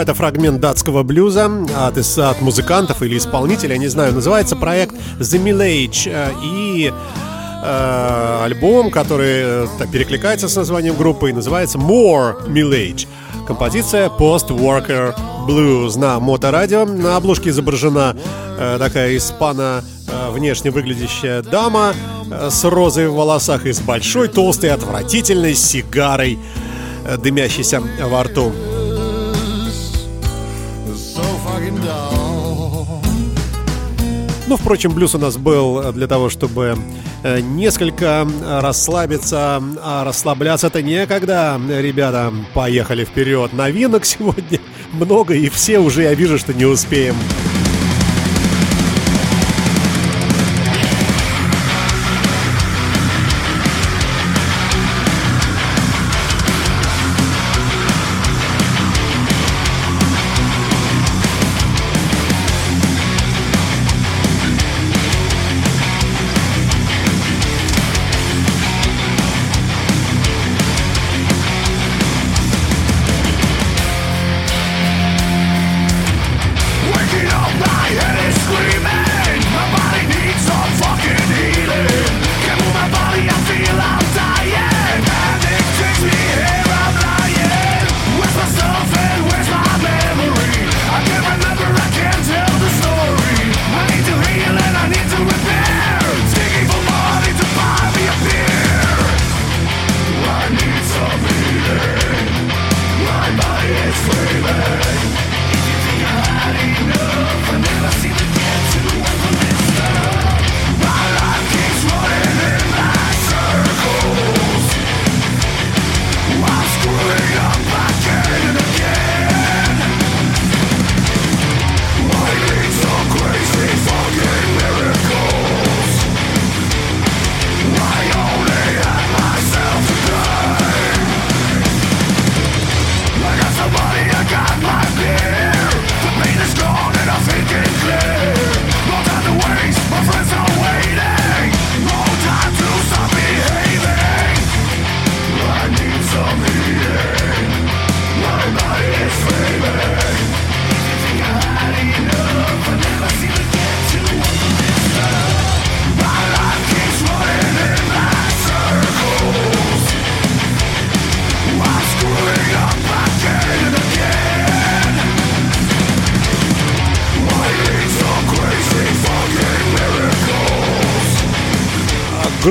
Это 0.01 0.13
фрагмент 0.13 0.59
датского 0.59 1.03
блюза 1.03 1.49
от, 1.77 1.97
от 1.97 2.41
музыкантов 2.41 3.01
или 3.03 3.17
исполнителей, 3.17 3.77
не 3.77 3.87
знаю, 3.87 4.13
называется 4.13 4.55
проект 4.55 4.95
The 5.19 5.41
Millage. 5.41 6.09
э, 6.11 6.31
И 6.43 6.91
э, 7.63 8.41
альбом, 8.43 8.89
который 8.91 9.65
э, 9.65 9.67
перекликается 9.91 10.47
с 10.49 10.55
названием 10.55 10.95
группы 10.95 11.29
и 11.29 11.33
называется 11.33 11.77
More 11.77 12.47
Millage. 12.47 13.07
Композиция 13.47 14.09
Post 14.09 14.49
Worker 14.49 15.15
Blues 15.47 15.97
на 15.99 16.19
моторадио. 16.19 16.85
На 16.85 17.17
обложке 17.17 17.49
изображена 17.49 18.15
э, 18.57 18.77
такая 18.79 19.15
испано 19.17 19.83
э, 20.07 20.31
внешне 20.31 20.71
выглядящая 20.71 21.43
дама 21.43 21.93
э, 22.31 22.49
с 22.49 22.63
розой 22.63 23.07
в 23.07 23.13
волосах 23.13 23.65
и 23.65 23.71
с 23.73 23.79
большой 23.79 24.27
толстой 24.29 24.71
отвратительной 24.71 25.53
сигарой, 25.53 26.39
э, 27.05 27.17
дымящейся 27.17 27.81
во 28.03 28.23
рту. 28.23 28.51
Ну, 34.51 34.57
впрочем, 34.57 34.91
блюз 34.91 35.15
у 35.15 35.17
нас 35.17 35.37
был 35.37 35.93
для 35.93 36.07
того, 36.07 36.29
чтобы 36.29 36.77
э, 37.23 37.39
несколько 37.39 38.27
расслабиться, 38.59 39.63
а 39.81 40.03
расслабляться 40.03 40.67
это 40.67 40.81
некогда. 40.81 41.57
Ребята, 41.69 42.33
поехали 42.53 43.05
вперед. 43.05 43.53
Новинок 43.53 44.03
сегодня 44.03 44.59
много, 44.91 45.35
и 45.35 45.47
все 45.47 45.79
уже, 45.79 46.03
я 46.03 46.13
вижу, 46.15 46.37
что 46.37 46.53
не 46.53 46.65
успеем. 46.65 47.15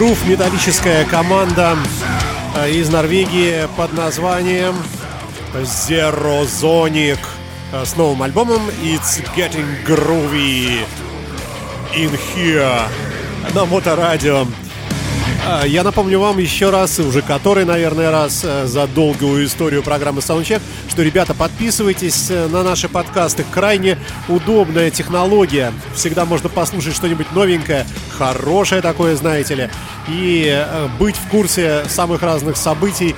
Грув 0.00 0.26
металлическая 0.26 1.04
команда 1.04 1.76
э, 2.56 2.70
из 2.70 2.88
Норвегии 2.88 3.68
под 3.76 3.92
названием 3.92 4.74
Zero 5.52 6.42
Zonic 6.44 7.18
э, 7.70 7.84
с 7.84 7.96
новым 7.96 8.22
альбомом 8.22 8.62
It's 8.82 9.22
Getting 9.36 9.84
Groovy 9.84 10.86
in 11.94 12.18
Here 12.34 12.80
на 13.54 13.66
Моторадио. 13.66 14.46
Я 15.66 15.82
напомню 15.82 16.20
вам 16.20 16.38
еще 16.38 16.70
раз, 16.70 16.98
уже 16.98 17.22
который, 17.22 17.64
наверное, 17.64 18.10
раз 18.10 18.42
э, 18.44 18.66
за 18.66 18.86
долгую 18.86 19.46
историю 19.46 19.82
программы 19.82 20.20
Soundcheck, 20.20 20.60
что, 20.88 21.02
ребята, 21.02 21.34
подписывайтесь 21.34 22.30
э, 22.30 22.46
на 22.48 22.62
наши 22.62 22.88
подкасты. 22.88 23.44
Крайне 23.50 23.98
удобная 24.28 24.90
технология. 24.90 25.72
Всегда 25.94 26.24
можно 26.24 26.48
послушать 26.48 26.94
что-нибудь 26.94 27.32
новенькое, 27.32 27.86
хорошее 28.16 28.82
такое, 28.82 29.16
знаете 29.16 29.54
ли, 29.54 29.70
и 30.08 30.44
э, 30.46 30.88
быть 30.98 31.16
в 31.16 31.28
курсе 31.28 31.84
самых 31.88 32.22
разных 32.22 32.56
событий. 32.56 33.14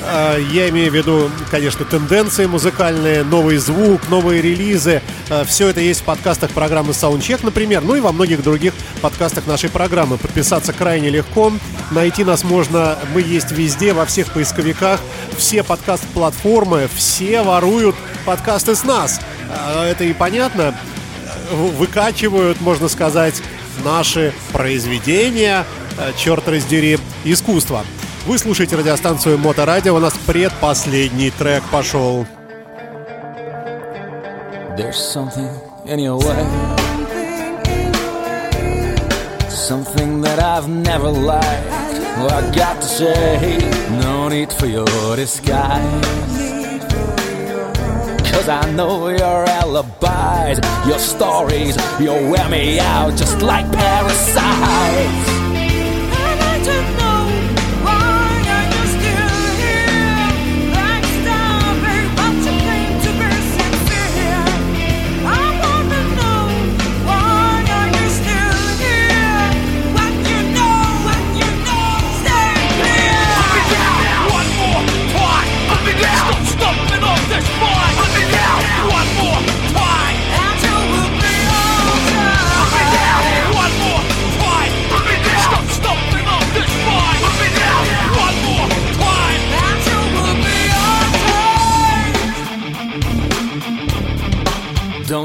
Э, 0.00 0.38
Я 0.52 0.68
имею 0.70 0.90
в 0.90 0.94
виду, 0.94 1.30
конечно, 1.50 1.84
тенденции 1.84 2.46
музыкальные, 2.46 3.24
новый 3.24 3.56
звук, 3.58 4.08
новые 4.08 4.40
релизы. 4.42 5.02
Все 5.46 5.68
это 5.68 5.80
есть 5.80 6.00
в 6.00 6.04
подкастах 6.04 6.50
программы 6.50 6.92
Soundcheck, 6.92 7.40
например, 7.42 7.82
ну 7.82 7.94
и 7.96 8.00
во 8.00 8.12
многих 8.12 8.42
других 8.42 8.72
подкастах 9.02 9.46
нашей 9.46 9.68
программы. 9.70 10.16
Подписаться 10.18 10.72
крайне 10.72 11.10
легко. 11.10 11.52
Найти 11.90 12.24
нас 12.24 12.44
можно, 12.44 12.98
мы 13.14 13.20
есть 13.22 13.50
везде, 13.50 13.92
во 13.92 14.06
всех 14.06 14.32
поисковиках. 14.32 15.00
Все 15.36 15.62
подкаст-платформы, 15.62 16.88
все 16.94 17.42
воруют 17.42 17.96
подкасты 18.24 18.74
с 18.74 18.84
нас. 18.84 19.20
Э, 19.50 19.90
Это 19.90 20.04
и 20.04 20.12
понятно. 20.12 20.74
Выкачивают, 21.50 22.60
можно 22.60 22.88
сказать, 22.88 23.42
наши 23.84 24.34
произведения, 24.52 25.64
черт 26.16 26.46
раздери, 26.48 26.98
искусство. 27.24 27.84
Вы 28.28 28.36
слушаете 28.36 28.76
радиостанцию 28.76 29.38
Моторадио, 29.38 29.96
у 29.96 29.98
нас 30.00 30.12
предпоследний 30.26 31.30
трек 31.30 31.62
пошел. 31.72 32.26
There's 34.76 34.98
something 34.98 35.48
in 35.86 35.98
your 35.98 36.18
way. 36.18 36.44
Something 39.48 40.20
that 40.20 40.38
I've 40.38 40.68
never 40.68 41.08
liked. 41.08 41.40
Well, 42.18 42.30
I 42.30 42.42
got 42.54 42.82
to 42.82 42.86
say, 42.86 43.56
no 44.02 44.28
need 44.28 44.52
for 44.52 44.66
your 44.66 45.16
disguise. 45.16 45.80
Cause 48.30 48.50
I 48.50 48.70
know 48.72 49.08
your 49.08 49.48
alibis, 49.48 50.60
your 50.86 50.98
stories, 50.98 51.78
you'll 51.98 52.30
wear 52.30 52.46
me 52.50 52.78
out 52.78 53.16
just 53.16 53.40
like 53.40 53.72
parasites. 53.72 55.37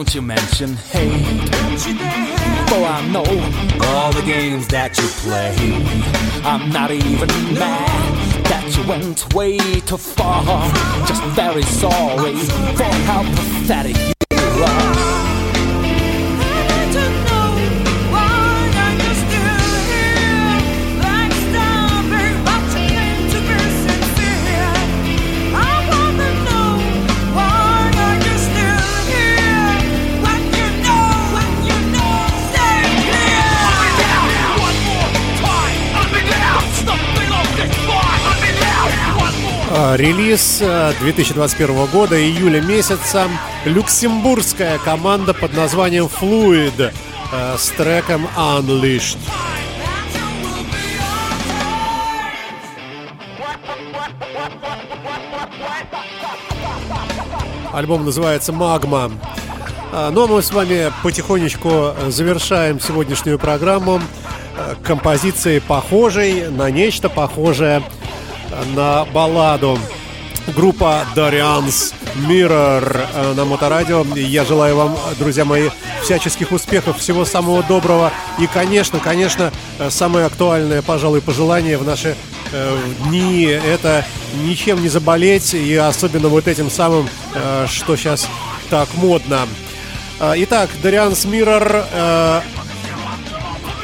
Don't 0.04 0.16
you 0.16 0.22
mention 0.22 0.74
hate. 0.74 1.50
For 2.68 2.84
I 2.84 3.08
know 3.14 3.24
all 3.88 4.12
the 4.12 4.22
games 4.26 4.68
that 4.68 4.98
you 4.98 5.08
play. 5.24 5.56
I'm 6.44 6.70
not 6.72 6.92
even 6.92 7.30
mad 7.58 8.44
that 8.44 8.76
you 8.76 8.86
went 8.86 9.34
way 9.34 9.58
too 9.80 9.96
far. 9.96 10.44
Just 11.08 11.24
very 11.28 11.64
sorry 11.64 12.36
for 12.76 12.84
how 12.84 13.24
pathetic 13.24 13.96
you 14.30 14.64
are. 14.66 15.13
Релиз 39.96 40.58
э, 40.60 40.92
2021 41.02 41.86
года, 41.86 42.20
июля 42.20 42.62
месяца. 42.62 43.30
Люксембургская 43.66 44.80
команда 44.80 45.36
под 45.36 45.54
названием 45.54 46.06
Fluid 46.06 46.92
э, 47.32 47.56
с 47.56 47.70
треком 47.70 48.28
Unleashed. 48.36 49.20
Альбом 57.72 58.06
называется 58.06 58.52
«Магма». 58.52 59.12
А, 59.92 60.10
Ну 60.10 60.24
а 60.24 60.28
мы 60.28 60.42
с 60.42 60.52
вами 60.52 60.92
потихонечку 61.04 61.94
завершаем 62.08 62.80
сегодняшнюю 62.80 63.38
программу 63.38 64.02
э, 64.58 64.74
композицией 64.84 65.62
похожей 65.62 66.50
на 66.50 66.72
нечто 66.72 67.10
похожее 67.10 67.84
на 68.76 69.06
балладу. 69.06 69.78
Группа 70.56 71.06
Darian's 71.16 71.94
Mirror 72.28 73.34
на 73.34 73.46
Моторадио. 73.46 74.06
Я 74.16 74.44
желаю 74.44 74.76
вам, 74.76 74.98
друзья 75.18 75.46
мои, 75.46 75.70
всяческих 76.04 76.52
успехов, 76.52 76.98
всего 76.98 77.24
самого 77.24 77.64
доброго. 77.64 78.12
И, 78.40 78.48
конечно, 78.48 79.00
конечно, 79.00 79.52
самое 79.90 80.26
актуальное, 80.26 80.82
пожалуй, 80.82 81.22
пожелание 81.22 81.78
в 81.78 81.86
наши 81.86 82.16
э, 82.52 82.78
дни– 83.06 83.46
это 83.66 84.06
ничем 84.44 84.82
не 84.82 84.90
заболеть, 84.90 85.54
и 85.54 85.76
особенно 85.76 86.28
вот 86.28 86.48
этим 86.48 86.70
самым, 86.70 87.08
э, 87.34 87.66
что 87.70 87.96
сейчас 87.96 88.28
так 88.70 88.90
модно. 88.96 89.48
Э, 90.20 90.34
Итак, 90.36 90.70
Darian's 90.84 91.26
Mirror 91.26 92.44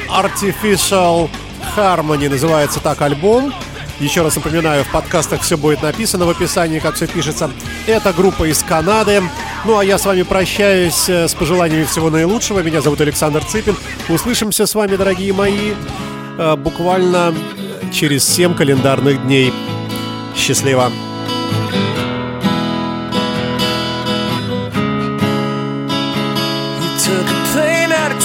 Artificial 0.08 1.30
Harmony 1.74 2.28
называется 2.28 2.80
так 2.80 3.00
альбом. 3.00 3.54
Еще 4.00 4.22
раз 4.22 4.36
напоминаю, 4.36 4.82
в 4.82 4.88
подкастах 4.88 5.42
все 5.42 5.58
будет 5.58 5.82
написано 5.82 6.24
в 6.24 6.30
описании, 6.30 6.78
как 6.78 6.94
все 6.94 7.06
пишется. 7.06 7.50
Это 7.86 8.14
группа 8.14 8.44
из 8.44 8.62
Канады. 8.62 9.22
Ну 9.66 9.78
а 9.78 9.84
я 9.84 9.98
с 9.98 10.06
вами 10.06 10.22
прощаюсь 10.22 11.08
э, 11.08 11.28
с 11.28 11.34
пожеланиями 11.34 11.84
всего 11.84 12.08
наилучшего. 12.08 12.60
Меня 12.60 12.80
зовут 12.80 13.02
Александр 13.02 13.44
Цыпин. 13.44 13.76
Услышимся 14.08 14.64
с 14.64 14.74
вами, 14.74 14.96
дорогие 14.96 15.34
мои, 15.34 15.74
э, 16.38 16.56
буквально 16.56 17.34
через 17.92 18.26
7 18.26 18.54
календарных 18.54 19.22
дней. 19.22 19.52
Счастливо! 20.34 20.90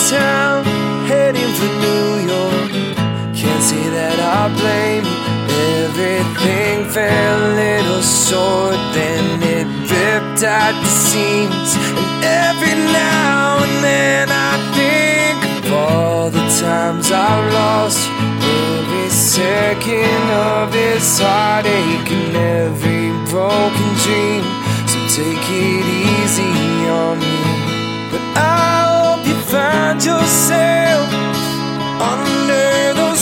Town, 0.10 0.64
heading 1.08 1.52
for 1.58 1.66
New 1.82 2.28
York. 2.28 2.72
Can't 3.36 3.64
say 3.64 3.90
that 3.90 4.20
I 4.20 4.54
blame 4.56 5.06
you. 5.06 5.15
Everything 5.56 6.86
fell 6.90 7.40
a 7.40 7.54
little 7.56 8.02
short, 8.02 8.76
then 8.94 9.42
it 9.42 9.68
ripped 9.90 10.44
at 10.44 10.74
the 10.84 10.92
seams. 11.08 11.72
And 12.02 12.24
every 12.24 12.76
now 12.92 13.64
and 13.64 13.84
then 13.84 14.28
I 14.30 14.54
think 14.76 15.66
of 15.66 15.74
all 15.74 16.30
the 16.30 16.46
times 16.60 17.12
I've 17.12 17.54
lost 17.54 18.00
you. 18.08 18.16
Every 18.76 19.10
second 19.10 20.26
of 20.32 20.72
this 20.72 21.20
heartache 21.20 22.12
and 22.12 22.36
every 22.36 23.10
broken 23.32 23.90
dream. 24.04 24.44
So 24.92 24.98
take 25.16 25.46
it 25.70 25.86
easy 26.06 26.56
on 27.02 27.20
me. 27.20 27.40
But 28.12 28.24
I 28.36 28.68
hope 28.92 29.28
you 29.28 29.40
find 29.54 30.04
yourself 30.04 31.08
under 32.14 32.94
those 33.00 33.20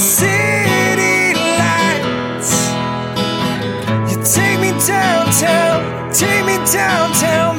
downtown, 6.72 7.53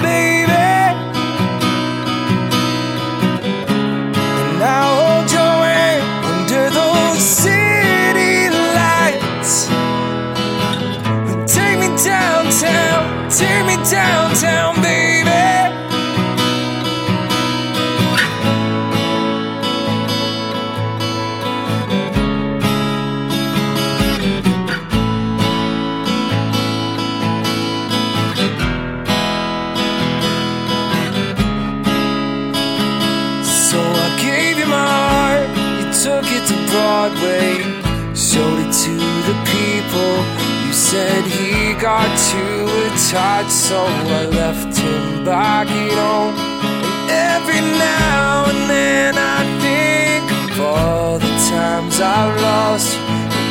said 40.95 41.25
he 41.25 41.75
got 41.83 42.07
too 42.31 42.63
attached, 42.87 43.51
so 43.51 43.79
I 44.19 44.27
left 44.41 44.79
him 44.79 45.25
back 45.25 45.67
at 45.67 45.95
home. 46.03 46.37
And 46.39 47.11
every 47.35 47.63
now 47.91 48.45
and 48.51 48.63
then 48.71 49.15
I 49.19 49.41
think 49.65 50.25
of 50.45 50.61
all 50.61 51.19
the 51.19 51.35
times 51.51 51.97
I've 52.01 52.37
lost 52.49 52.91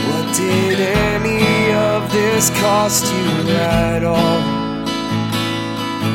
what 0.07 0.25
did 0.37 0.79
any 1.11 1.73
of 1.91 1.99
this 2.13 2.49
cost 2.61 3.03
you 3.13 3.29
at 3.83 4.05
all? 4.05 4.39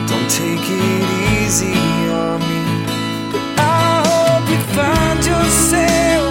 Don't 0.09 0.31
take 0.43 0.67
it 0.89 1.05
easy 1.37 1.79
on 2.25 2.41
me. 2.49 2.63
But 3.33 3.47
I 3.61 4.01
hope 4.09 4.47
you 4.53 4.61
find 4.79 5.21
yourself 5.33 6.28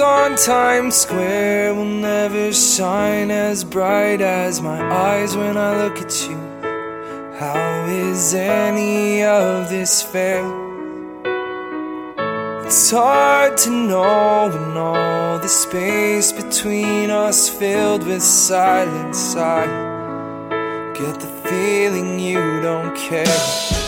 on 0.00 0.36
Times 0.36 0.94
Square 0.96 1.74
will 1.74 1.84
never 1.84 2.52
shine 2.52 3.30
as 3.30 3.64
bright 3.64 4.20
as 4.20 4.60
my 4.62 4.80
eyes 4.80 5.36
when 5.36 5.56
I 5.56 5.84
look 5.84 5.98
at 5.98 6.28
you. 6.28 6.36
How 7.38 7.86
is 7.86 8.34
any 8.34 9.22
of 9.22 9.68
this 9.68 10.02
fair? 10.02 10.44
It's 12.64 12.90
hard 12.90 13.56
to 13.58 13.70
know 13.70 14.48
when 14.52 14.76
all 14.76 15.38
the 15.38 15.48
space 15.48 16.32
between 16.32 17.10
us 17.10 17.48
filled 17.48 18.06
with 18.06 18.22
silence. 18.22 19.36
I 19.36 19.66
get 20.94 21.20
the 21.20 21.32
feeling 21.48 22.18
you 22.18 22.60
don't 22.60 22.96
care. 22.96 23.79